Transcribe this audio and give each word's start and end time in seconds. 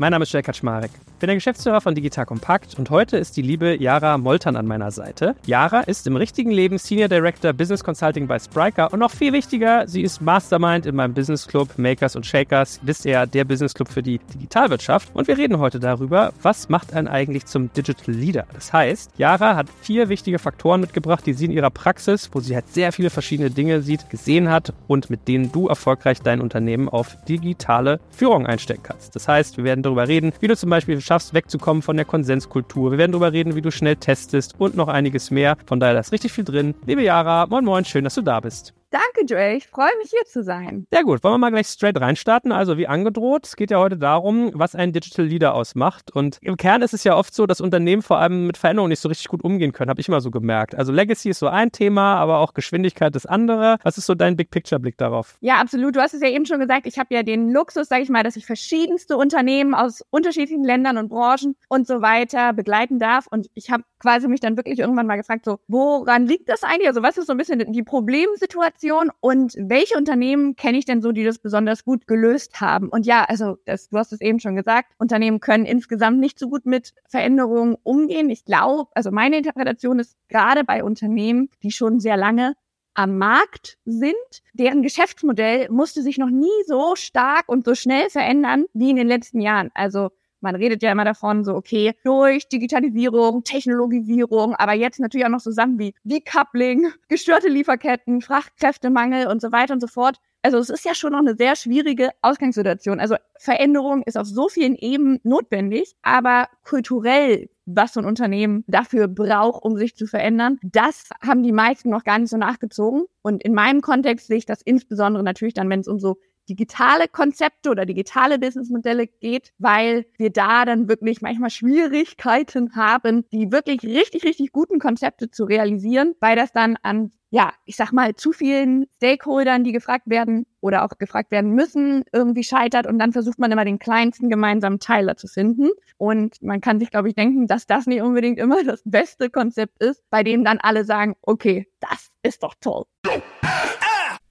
mein 0.00 0.12
Name 0.12 0.22
ist 0.22 0.32
Jörg 0.32 0.46
Kaczmarek. 0.46 0.90
Bin 1.18 1.26
der 1.26 1.36
Geschäftsführer 1.36 1.82
von 1.82 1.94
Digital 1.94 2.24
Compact 2.24 2.78
und 2.78 2.88
heute 2.88 3.18
ist 3.18 3.36
die 3.36 3.42
liebe 3.42 3.76
Yara 3.78 4.16
Moltern 4.16 4.56
an 4.56 4.66
meiner 4.66 4.90
Seite. 4.90 5.36
Yara 5.44 5.80
ist 5.80 6.06
im 6.06 6.16
richtigen 6.16 6.50
Leben 6.50 6.78
Senior 6.78 7.08
Director 7.08 7.52
Business 7.52 7.84
Consulting 7.84 8.26
bei 8.26 8.38
Spryker 8.38 8.90
und 8.94 9.00
noch 9.00 9.10
viel 9.10 9.34
wichtiger, 9.34 9.86
sie 9.86 10.00
ist 10.00 10.22
Mastermind 10.22 10.86
in 10.86 10.96
meinem 10.96 11.12
Business 11.12 11.46
Club 11.46 11.76
Makers 11.76 12.16
und 12.16 12.24
Shakers, 12.24 12.80
wisst 12.82 13.04
ihr, 13.04 13.26
der 13.26 13.44
Business 13.44 13.74
Club 13.74 13.90
für 13.90 14.02
die 14.02 14.18
Digitalwirtschaft. 14.32 15.10
Und 15.12 15.28
wir 15.28 15.36
reden 15.36 15.58
heute 15.58 15.78
darüber, 15.78 16.32
was 16.40 16.70
macht 16.70 16.94
einen 16.94 17.06
eigentlich 17.06 17.44
zum 17.44 17.70
Digital 17.74 18.14
Leader. 18.14 18.46
Das 18.54 18.72
heißt, 18.72 19.10
Yara 19.18 19.54
hat 19.54 19.66
vier 19.82 20.08
wichtige 20.08 20.38
Faktoren 20.38 20.80
mitgebracht, 20.80 21.26
die 21.26 21.34
sie 21.34 21.44
in 21.44 21.50
ihrer 21.50 21.68
Praxis, 21.68 22.30
wo 22.32 22.40
sie 22.40 22.54
halt 22.54 22.68
sehr 22.68 22.92
viele 22.92 23.10
verschiedene 23.10 23.50
Dinge 23.50 23.82
sieht, 23.82 24.08
gesehen 24.08 24.48
hat 24.48 24.72
und 24.88 25.10
mit 25.10 25.28
denen 25.28 25.52
du 25.52 25.68
erfolgreich 25.68 26.22
dein 26.22 26.40
Unternehmen 26.40 26.88
auf 26.88 27.22
digitale 27.28 28.00
Führung 28.10 28.46
einstellen 28.46 28.80
kannst. 28.82 29.14
Das 29.14 29.28
heißt, 29.28 29.58
wir 29.58 29.64
werden 29.64 29.82
darüber 29.90 30.08
reden, 30.08 30.32
wie 30.40 30.48
du 30.48 30.56
zum 30.56 30.70
Beispiel 30.70 31.00
schaffst, 31.00 31.34
wegzukommen 31.34 31.82
von 31.82 31.96
der 31.96 32.06
Konsenskultur. 32.06 32.90
Wir 32.92 32.98
werden 32.98 33.12
darüber 33.12 33.32
reden, 33.32 33.54
wie 33.54 33.62
du 33.62 33.70
schnell 33.70 33.96
testest 33.96 34.54
und 34.58 34.76
noch 34.76 34.88
einiges 34.88 35.30
mehr. 35.30 35.56
Von 35.66 35.80
daher, 35.80 35.94
da 35.94 36.00
ist 36.00 36.12
richtig 36.12 36.32
viel 36.32 36.44
drin. 36.44 36.74
Liebe 36.86 37.02
Yara, 37.02 37.46
moin 37.46 37.64
moin, 37.64 37.84
schön, 37.84 38.04
dass 38.04 38.14
du 38.14 38.22
da 38.22 38.40
bist. 38.40 38.74
Danke, 38.90 39.24
Joel. 39.24 39.56
Ich 39.56 39.68
freue 39.68 39.96
mich, 40.02 40.10
hier 40.10 40.24
zu 40.26 40.42
sein. 40.42 40.84
Sehr 40.90 41.04
gut. 41.04 41.22
Wollen 41.22 41.34
wir 41.34 41.38
mal 41.38 41.50
gleich 41.50 41.68
straight 41.68 42.00
reinstarten? 42.00 42.50
Also, 42.50 42.76
wie 42.76 42.88
angedroht, 42.88 43.46
es 43.46 43.54
geht 43.54 43.70
ja 43.70 43.78
heute 43.78 43.96
darum, 43.96 44.50
was 44.54 44.74
ein 44.74 44.92
Digital 44.92 45.26
Leader 45.26 45.54
ausmacht. 45.54 46.10
Und 46.10 46.38
im 46.42 46.56
Kern 46.56 46.82
ist 46.82 46.92
es 46.92 47.04
ja 47.04 47.16
oft 47.16 47.32
so, 47.32 47.46
dass 47.46 47.60
Unternehmen 47.60 48.02
vor 48.02 48.18
allem 48.18 48.48
mit 48.48 48.56
Veränderungen 48.56 48.88
nicht 48.88 48.98
so 48.98 49.08
richtig 49.08 49.28
gut 49.28 49.44
umgehen 49.44 49.72
können, 49.72 49.90
habe 49.90 50.00
ich 50.00 50.08
immer 50.08 50.20
so 50.20 50.32
gemerkt. 50.32 50.74
Also, 50.74 50.90
Legacy 50.90 51.30
ist 51.30 51.38
so 51.38 51.46
ein 51.46 51.70
Thema, 51.70 52.16
aber 52.16 52.38
auch 52.38 52.52
Geschwindigkeit 52.52 53.14
das 53.14 53.26
andere. 53.26 53.78
Was 53.84 53.96
ist 53.96 54.06
so 54.06 54.16
dein 54.16 54.36
Big 54.36 54.50
Picture-Blick 54.50 54.98
darauf? 54.98 55.38
Ja, 55.40 55.58
absolut. 55.58 55.94
Du 55.94 56.00
hast 56.00 56.14
es 56.14 56.20
ja 56.20 56.28
eben 56.28 56.44
schon 56.44 56.58
gesagt. 56.58 56.88
Ich 56.88 56.98
habe 56.98 57.14
ja 57.14 57.22
den 57.22 57.52
Luxus, 57.52 57.86
sage 57.86 58.02
ich 58.02 58.08
mal, 58.08 58.24
dass 58.24 58.34
ich 58.34 58.44
verschiedenste 58.44 59.16
Unternehmen 59.16 59.72
aus 59.72 60.02
unterschiedlichen 60.10 60.64
Ländern 60.64 60.98
und 60.98 61.10
Branchen 61.10 61.54
und 61.68 61.86
so 61.86 62.02
weiter 62.02 62.52
begleiten 62.54 62.98
darf. 62.98 63.28
Und 63.28 63.46
ich 63.54 63.70
habe 63.70 63.84
quasi 64.00 64.26
mich 64.26 64.40
dann 64.40 64.56
wirklich 64.56 64.80
irgendwann 64.80 65.06
mal 65.06 65.16
gefragt, 65.16 65.44
so, 65.44 65.60
woran 65.68 66.26
liegt 66.26 66.48
das 66.48 66.64
eigentlich? 66.64 66.88
Also, 66.88 67.04
was 67.04 67.18
ist 67.18 67.28
so 67.28 67.34
ein 67.34 67.38
bisschen 67.38 67.70
die 67.72 67.84
Problemsituation 67.84 68.79
und 69.20 69.54
welche 69.58 69.96
Unternehmen 69.96 70.56
kenne 70.56 70.78
ich 70.78 70.84
denn 70.84 71.02
so, 71.02 71.12
die 71.12 71.24
das 71.24 71.38
besonders 71.38 71.84
gut 71.84 72.06
gelöst 72.06 72.60
haben? 72.60 72.88
Und 72.88 73.06
ja, 73.06 73.24
also 73.24 73.56
das, 73.64 73.88
du 73.88 73.98
hast 73.98 74.12
es 74.12 74.20
eben 74.20 74.40
schon 74.40 74.56
gesagt, 74.56 74.92
Unternehmen 74.98 75.40
können 75.40 75.66
insgesamt 75.66 76.18
nicht 76.18 76.38
so 76.38 76.48
gut 76.48 76.66
mit 76.66 76.94
Veränderungen 77.08 77.76
umgehen. 77.82 78.30
Ich 78.30 78.44
glaube, 78.44 78.90
also 78.94 79.10
meine 79.10 79.38
Interpretation 79.38 79.98
ist 79.98 80.16
gerade 80.28 80.64
bei 80.64 80.82
Unternehmen, 80.82 81.50
die 81.62 81.70
schon 81.70 82.00
sehr 82.00 82.16
lange 82.16 82.54
am 82.94 83.18
Markt 83.18 83.78
sind, 83.84 84.14
deren 84.52 84.82
Geschäftsmodell 84.82 85.68
musste 85.70 86.02
sich 86.02 86.18
noch 86.18 86.30
nie 86.30 86.48
so 86.66 86.96
stark 86.96 87.48
und 87.48 87.64
so 87.64 87.74
schnell 87.74 88.10
verändern 88.10 88.66
wie 88.72 88.90
in 88.90 88.96
den 88.96 89.06
letzten 89.06 89.40
Jahren. 89.40 89.70
Also 89.74 90.10
man 90.40 90.54
redet 90.54 90.82
ja 90.82 90.92
immer 90.92 91.04
davon, 91.04 91.44
so, 91.44 91.54
okay, 91.54 91.94
durch 92.04 92.48
Digitalisierung, 92.48 93.44
Technologisierung, 93.44 94.54
aber 94.54 94.72
jetzt 94.72 95.00
natürlich 95.00 95.26
auch 95.26 95.30
noch 95.30 95.40
so 95.40 95.50
Sachen 95.50 95.78
wie 95.78 95.94
Decoupling, 96.04 96.92
gestörte 97.08 97.48
Lieferketten, 97.48 98.20
Fachkräftemangel 98.20 99.26
und 99.26 99.40
so 99.40 99.52
weiter 99.52 99.74
und 99.74 99.80
so 99.80 99.86
fort. 99.86 100.16
Also 100.42 100.58
es 100.58 100.70
ist 100.70 100.84
ja 100.84 100.94
schon 100.94 101.12
noch 101.12 101.18
eine 101.18 101.36
sehr 101.36 101.54
schwierige 101.54 102.10
Ausgangssituation. 102.22 102.98
Also 102.98 103.16
Veränderung 103.38 104.02
ist 104.04 104.16
auf 104.16 104.26
so 104.26 104.48
vielen 104.48 104.74
Ebenen 104.74 105.20
notwendig, 105.22 105.94
aber 106.02 106.48
kulturell, 106.64 107.50
was 107.66 107.92
so 107.92 108.00
ein 108.00 108.06
Unternehmen 108.06 108.64
dafür 108.66 109.06
braucht, 109.06 109.62
um 109.62 109.76
sich 109.76 109.96
zu 109.96 110.06
verändern, 110.06 110.58
das 110.62 111.10
haben 111.22 111.42
die 111.42 111.52
meisten 111.52 111.90
noch 111.90 112.04
gar 112.04 112.18
nicht 112.18 112.30
so 112.30 112.38
nachgezogen. 112.38 113.04
Und 113.22 113.42
in 113.42 113.52
meinem 113.52 113.82
Kontext 113.82 114.28
sehe 114.28 114.38
ich 114.38 114.46
das 114.46 114.62
insbesondere 114.62 115.22
natürlich 115.22 115.54
dann, 115.54 115.68
wenn 115.68 115.80
es 115.80 115.88
um 115.88 116.00
so 116.00 116.16
digitale 116.50 117.06
Konzepte 117.06 117.70
oder 117.70 117.86
digitale 117.86 118.38
Businessmodelle 118.38 119.06
geht, 119.06 119.52
weil 119.58 120.06
wir 120.18 120.30
da 120.30 120.64
dann 120.64 120.88
wirklich 120.88 121.22
manchmal 121.22 121.50
Schwierigkeiten 121.50 122.74
haben, 122.74 123.24
die 123.32 123.52
wirklich 123.52 123.84
richtig, 123.84 124.24
richtig 124.24 124.50
guten 124.50 124.80
Konzepte 124.80 125.30
zu 125.30 125.44
realisieren, 125.44 126.14
weil 126.20 126.34
das 126.36 126.52
dann 126.52 126.76
an 126.82 127.12
ja, 127.32 127.52
ich 127.64 127.76
sag 127.76 127.92
mal, 127.92 128.16
zu 128.16 128.32
vielen 128.32 128.86
Stakeholdern, 128.96 129.62
die 129.62 129.70
gefragt 129.70 130.10
werden 130.10 130.46
oder 130.60 130.84
auch 130.84 130.98
gefragt 130.98 131.30
werden 131.30 131.52
müssen, 131.52 132.02
irgendwie 132.12 132.42
scheitert 132.42 132.88
und 132.88 132.98
dann 132.98 133.12
versucht 133.12 133.38
man 133.38 133.52
immer 133.52 133.64
den 133.64 133.78
kleinsten 133.78 134.28
gemeinsamen 134.28 134.80
Teiler 134.80 135.16
zu 135.16 135.28
finden. 135.28 135.70
Und 135.96 136.42
man 136.42 136.60
kann 136.60 136.80
sich, 136.80 136.90
glaube 136.90 137.08
ich, 137.08 137.14
denken, 137.14 137.46
dass 137.46 137.68
das 137.68 137.86
nicht 137.86 138.02
unbedingt 138.02 138.40
immer 138.40 138.62
das 138.64 138.82
beste 138.84 139.30
Konzept 139.30 139.80
ist, 139.80 140.02
bei 140.10 140.24
dem 140.24 140.44
dann 140.44 140.58
alle 140.58 140.84
sagen, 140.84 141.14
okay, 141.22 141.68
das 141.78 142.10
ist 142.24 142.42
doch 142.42 142.54
toll. 142.60 142.84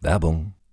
Werbung 0.01 0.58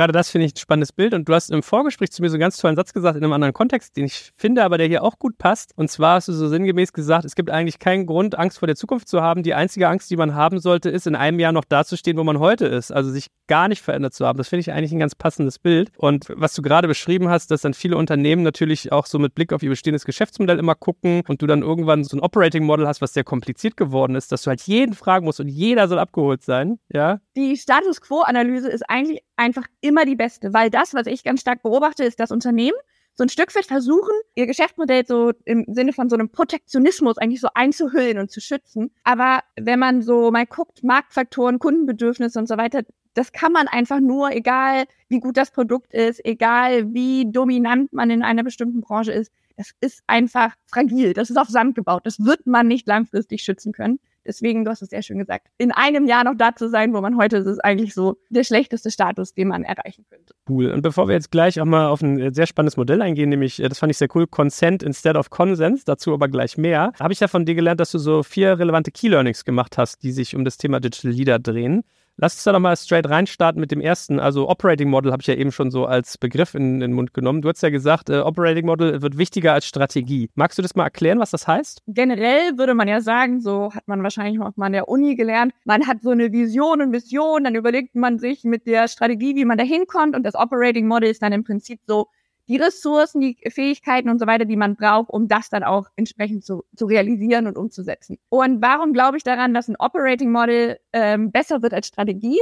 Gerade 0.00 0.14
das 0.14 0.30
finde 0.30 0.46
ich 0.46 0.54
ein 0.54 0.56
spannendes 0.56 0.94
Bild. 0.94 1.12
Und 1.12 1.28
du 1.28 1.34
hast 1.34 1.50
im 1.50 1.62
Vorgespräch 1.62 2.10
zu 2.10 2.22
mir 2.22 2.30
so 2.30 2.36
einen 2.36 2.40
ganz 2.40 2.56
tollen 2.56 2.74
Satz 2.74 2.94
gesagt 2.94 3.18
in 3.18 3.22
einem 3.22 3.34
anderen 3.34 3.52
Kontext, 3.52 3.98
den 3.98 4.06
ich 4.06 4.30
finde, 4.34 4.64
aber 4.64 4.78
der 4.78 4.86
hier 4.86 5.04
auch 5.04 5.18
gut 5.18 5.36
passt. 5.36 5.74
Und 5.76 5.90
zwar 5.90 6.14
hast 6.14 6.28
du 6.28 6.32
so 6.32 6.48
sinngemäß 6.48 6.94
gesagt, 6.94 7.26
es 7.26 7.34
gibt 7.34 7.50
eigentlich 7.50 7.78
keinen 7.78 8.06
Grund, 8.06 8.38
Angst 8.38 8.60
vor 8.60 8.66
der 8.66 8.76
Zukunft 8.76 9.08
zu 9.08 9.20
haben. 9.20 9.42
Die 9.42 9.52
einzige 9.52 9.88
Angst, 9.88 10.10
die 10.10 10.16
man 10.16 10.34
haben 10.34 10.58
sollte, 10.58 10.88
ist, 10.88 11.06
in 11.06 11.16
einem 11.16 11.38
Jahr 11.38 11.52
noch 11.52 11.66
dazustehen, 11.66 12.16
wo 12.16 12.24
man 12.24 12.38
heute 12.38 12.64
ist. 12.64 12.90
Also 12.92 13.10
sich 13.10 13.26
gar 13.46 13.68
nicht 13.68 13.82
verändert 13.82 14.14
zu 14.14 14.24
haben. 14.24 14.38
Das 14.38 14.48
finde 14.48 14.60
ich 14.60 14.72
eigentlich 14.72 14.92
ein 14.92 15.00
ganz 15.00 15.14
passendes 15.14 15.58
Bild. 15.58 15.90
Und 15.98 16.28
was 16.34 16.54
du 16.54 16.62
gerade 16.62 16.88
beschrieben 16.88 17.28
hast, 17.28 17.50
dass 17.50 17.60
dann 17.60 17.74
viele 17.74 17.98
Unternehmen 17.98 18.42
natürlich 18.42 18.92
auch 18.92 19.04
so 19.04 19.18
mit 19.18 19.34
Blick 19.34 19.52
auf 19.52 19.62
ihr 19.62 19.68
bestehendes 19.68 20.06
Geschäftsmodell 20.06 20.58
immer 20.58 20.76
gucken 20.76 21.24
und 21.28 21.42
du 21.42 21.46
dann 21.46 21.60
irgendwann 21.60 22.04
so 22.04 22.16
ein 22.16 22.20
Operating 22.20 22.64
Model 22.64 22.88
hast, 22.88 23.02
was 23.02 23.12
sehr 23.12 23.24
kompliziert 23.24 23.76
geworden 23.76 24.14
ist, 24.14 24.32
dass 24.32 24.44
du 24.44 24.48
halt 24.48 24.62
jeden 24.62 24.94
fragen 24.94 25.26
musst 25.26 25.40
und 25.40 25.48
jeder 25.48 25.88
soll 25.88 25.98
abgeholt 25.98 26.42
sein. 26.42 26.78
Ja. 26.90 27.20
Die 27.40 27.56
Status 27.56 28.02
Quo-Analyse 28.02 28.68
ist 28.68 28.82
eigentlich 28.90 29.22
einfach 29.34 29.66
immer 29.80 30.04
die 30.04 30.14
beste, 30.14 30.52
weil 30.52 30.68
das, 30.68 30.92
was 30.92 31.06
ich 31.06 31.24
ganz 31.24 31.40
stark 31.40 31.62
beobachte, 31.62 32.04
ist, 32.04 32.20
dass 32.20 32.32
Unternehmen 32.32 32.76
so 33.14 33.24
ein 33.24 33.30
Stück 33.30 33.54
weit 33.56 33.64
versuchen, 33.64 34.12
ihr 34.34 34.46
Geschäftsmodell 34.46 35.06
so 35.06 35.32
im 35.46 35.64
Sinne 35.68 35.94
von 35.94 36.10
so 36.10 36.16
einem 36.16 36.28
Protektionismus 36.28 37.16
eigentlich 37.16 37.40
so 37.40 37.48
einzuhüllen 37.54 38.18
und 38.18 38.30
zu 38.30 38.42
schützen. 38.42 38.90
Aber 39.04 39.40
wenn 39.58 39.78
man 39.78 40.02
so 40.02 40.30
mal 40.30 40.44
guckt, 40.44 40.84
Marktfaktoren, 40.84 41.58
Kundenbedürfnisse 41.58 42.38
und 42.38 42.46
so 42.46 42.58
weiter, 42.58 42.82
das 43.14 43.32
kann 43.32 43.52
man 43.52 43.68
einfach 43.68 44.00
nur, 44.00 44.32
egal 44.32 44.84
wie 45.08 45.20
gut 45.20 45.38
das 45.38 45.50
Produkt 45.50 45.94
ist, 45.94 46.22
egal 46.26 46.92
wie 46.92 47.32
dominant 47.32 47.90
man 47.94 48.10
in 48.10 48.22
einer 48.22 48.44
bestimmten 48.44 48.82
Branche 48.82 49.12
ist, 49.12 49.32
das 49.56 49.70
ist 49.80 50.02
einfach 50.06 50.56
fragil. 50.66 51.14
Das 51.14 51.30
ist 51.30 51.38
auf 51.38 51.48
Sand 51.48 51.74
gebaut. 51.74 52.02
Das 52.04 52.22
wird 52.22 52.46
man 52.46 52.68
nicht 52.68 52.86
langfristig 52.86 53.40
schützen 53.40 53.72
können. 53.72 53.98
Deswegen, 54.26 54.64
du 54.64 54.70
hast 54.70 54.82
es 54.82 54.90
sehr 54.90 55.02
schön 55.02 55.18
gesagt, 55.18 55.48
in 55.58 55.72
einem 55.72 56.06
Jahr 56.06 56.24
noch 56.24 56.34
da 56.36 56.54
zu 56.54 56.68
sein, 56.68 56.92
wo 56.92 57.00
man 57.00 57.16
heute 57.16 57.38
ist, 57.38 57.46
ist 57.46 57.64
eigentlich 57.64 57.94
so 57.94 58.18
der 58.28 58.44
schlechteste 58.44 58.90
Status, 58.90 59.34
den 59.34 59.48
man 59.48 59.64
erreichen 59.64 60.04
könnte. 60.08 60.34
Cool. 60.48 60.70
Und 60.70 60.82
bevor 60.82 61.08
wir 61.08 61.14
jetzt 61.14 61.30
gleich 61.30 61.60
auch 61.60 61.64
mal 61.64 61.88
auf 61.88 62.02
ein 62.02 62.34
sehr 62.34 62.46
spannendes 62.46 62.76
Modell 62.76 63.02
eingehen, 63.02 63.30
nämlich, 63.30 63.62
äh, 63.62 63.68
das 63.68 63.78
fand 63.78 63.90
ich 63.90 63.98
sehr 63.98 64.08
cool, 64.14 64.26
Consent 64.26 64.82
instead 64.82 65.16
of 65.16 65.30
Consens, 65.30 65.84
dazu 65.84 66.12
aber 66.12 66.28
gleich 66.28 66.58
mehr, 66.58 66.92
habe 66.98 67.12
ich 67.12 67.20
ja 67.20 67.28
von 67.28 67.44
dir 67.44 67.54
gelernt, 67.54 67.80
dass 67.80 67.92
du 67.92 67.98
so 67.98 68.22
vier 68.22 68.58
relevante 68.58 68.90
Key 68.90 69.08
Learnings 69.08 69.44
gemacht 69.44 69.78
hast, 69.78 70.02
die 70.02 70.12
sich 70.12 70.36
um 70.36 70.44
das 70.44 70.58
Thema 70.58 70.80
Digital 70.80 71.12
Leader 71.12 71.38
drehen. 71.38 71.82
Lass 72.22 72.34
uns 72.34 72.44
da 72.44 72.52
nochmal 72.52 72.76
straight 72.76 73.08
reinstarten 73.08 73.58
mit 73.62 73.70
dem 73.70 73.80
ersten. 73.80 74.20
Also 74.20 74.46
Operating 74.46 74.90
Model 74.90 75.10
habe 75.10 75.22
ich 75.22 75.26
ja 75.26 75.32
eben 75.32 75.52
schon 75.52 75.70
so 75.70 75.86
als 75.86 76.18
Begriff 76.18 76.54
in, 76.54 76.74
in, 76.74 76.80
den 76.80 76.92
Mund 76.92 77.14
genommen. 77.14 77.40
Du 77.40 77.48
hast 77.48 77.62
ja 77.62 77.70
gesagt, 77.70 78.10
äh, 78.10 78.18
Operating 78.18 78.66
Model 78.66 79.00
wird 79.00 79.16
wichtiger 79.16 79.54
als 79.54 79.64
Strategie. 79.64 80.28
Magst 80.34 80.58
du 80.58 80.62
das 80.62 80.74
mal 80.74 80.84
erklären, 80.84 81.18
was 81.18 81.30
das 81.30 81.48
heißt? 81.48 81.80
Generell 81.86 82.58
würde 82.58 82.74
man 82.74 82.88
ja 82.88 83.00
sagen, 83.00 83.40
so 83.40 83.72
hat 83.72 83.88
man 83.88 84.02
wahrscheinlich 84.02 84.38
auch 84.38 84.54
mal 84.56 84.66
an 84.66 84.72
der 84.72 84.90
Uni 84.90 85.14
gelernt, 85.14 85.54
man 85.64 85.86
hat 85.86 86.02
so 86.02 86.10
eine 86.10 86.30
Vision 86.30 86.82
und 86.82 86.90
Mission, 86.90 87.44
dann 87.44 87.54
überlegt 87.54 87.94
man 87.94 88.18
sich 88.18 88.44
mit 88.44 88.66
der 88.66 88.88
Strategie, 88.88 89.34
wie 89.34 89.46
man 89.46 89.56
da 89.56 89.64
hinkommt 89.64 90.14
und 90.14 90.22
das 90.22 90.34
Operating 90.34 90.86
Model 90.86 91.08
ist 91.08 91.22
dann 91.22 91.32
im 91.32 91.42
Prinzip 91.42 91.80
so 91.86 92.08
die 92.50 92.56
Ressourcen, 92.56 93.20
die 93.20 93.36
Fähigkeiten 93.48 94.10
und 94.10 94.18
so 94.18 94.26
weiter, 94.26 94.44
die 94.44 94.56
man 94.56 94.74
braucht, 94.74 95.08
um 95.08 95.28
das 95.28 95.50
dann 95.50 95.62
auch 95.62 95.86
entsprechend 95.94 96.44
zu, 96.44 96.64
zu 96.74 96.86
realisieren 96.86 97.46
und 97.46 97.56
umzusetzen. 97.56 98.18
Und 98.28 98.60
warum 98.60 98.92
glaube 98.92 99.16
ich 99.16 99.22
daran, 99.22 99.54
dass 99.54 99.68
ein 99.68 99.76
Operating 99.78 100.32
Model 100.32 100.78
ähm, 100.92 101.30
besser 101.30 101.62
wird 101.62 101.72
als 101.72 101.86
Strategie, 101.86 102.40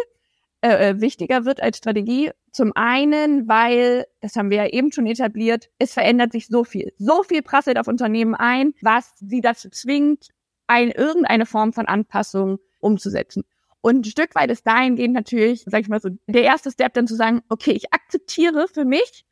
äh, 0.63 0.93
äh, 0.93 1.01
wichtiger 1.03 1.45
wird 1.45 1.63
als 1.63 1.77
Strategie? 1.77 2.31
Zum 2.53 2.73
einen, 2.75 3.49
weil, 3.49 4.07
das 4.23 4.35
haben 4.35 4.49
wir 4.49 4.57
ja 4.57 4.67
eben 4.69 4.93
schon 4.93 5.07
etabliert, 5.07 5.69
es 5.79 5.93
verändert 5.93 6.33
sich 6.33 6.47
so 6.47 6.65
viel. 6.65 6.95
So 6.97 7.23
viel 7.23 7.43
prasselt 7.43 7.79
auf 7.79 7.87
Unternehmen 7.87 8.35
ein, 8.35 8.73
was 8.81 9.13
sie 9.19 9.43
dazu 9.43 9.69
zwingt, 9.69 10.29
ein, 10.69 10.91
irgendeine 10.91 11.45
Form 11.45 11.75
von 11.75 11.87
Anpassung 11.87 12.61
umzusetzen. 12.81 13.45
Und 13.83 14.01
ein 14.01 14.05
Stück 14.05 14.35
weit 14.35 14.51
ist 14.51 14.67
dahingehend 14.67 15.15
natürlich, 15.15 15.65
sag 15.67 15.83
ich 15.83 15.89
mal 15.89 16.01
so, 16.01 16.09
der 16.27 16.45
erste 16.45 16.71
Step 16.71 16.95
dann 16.95 17.07
zu 17.07 17.15
sagen, 17.15 17.43
okay, 17.51 17.73
ich 17.73 17.93
akzeptiere 17.93 18.69
für 18.69 18.87
mich, 18.87 19.27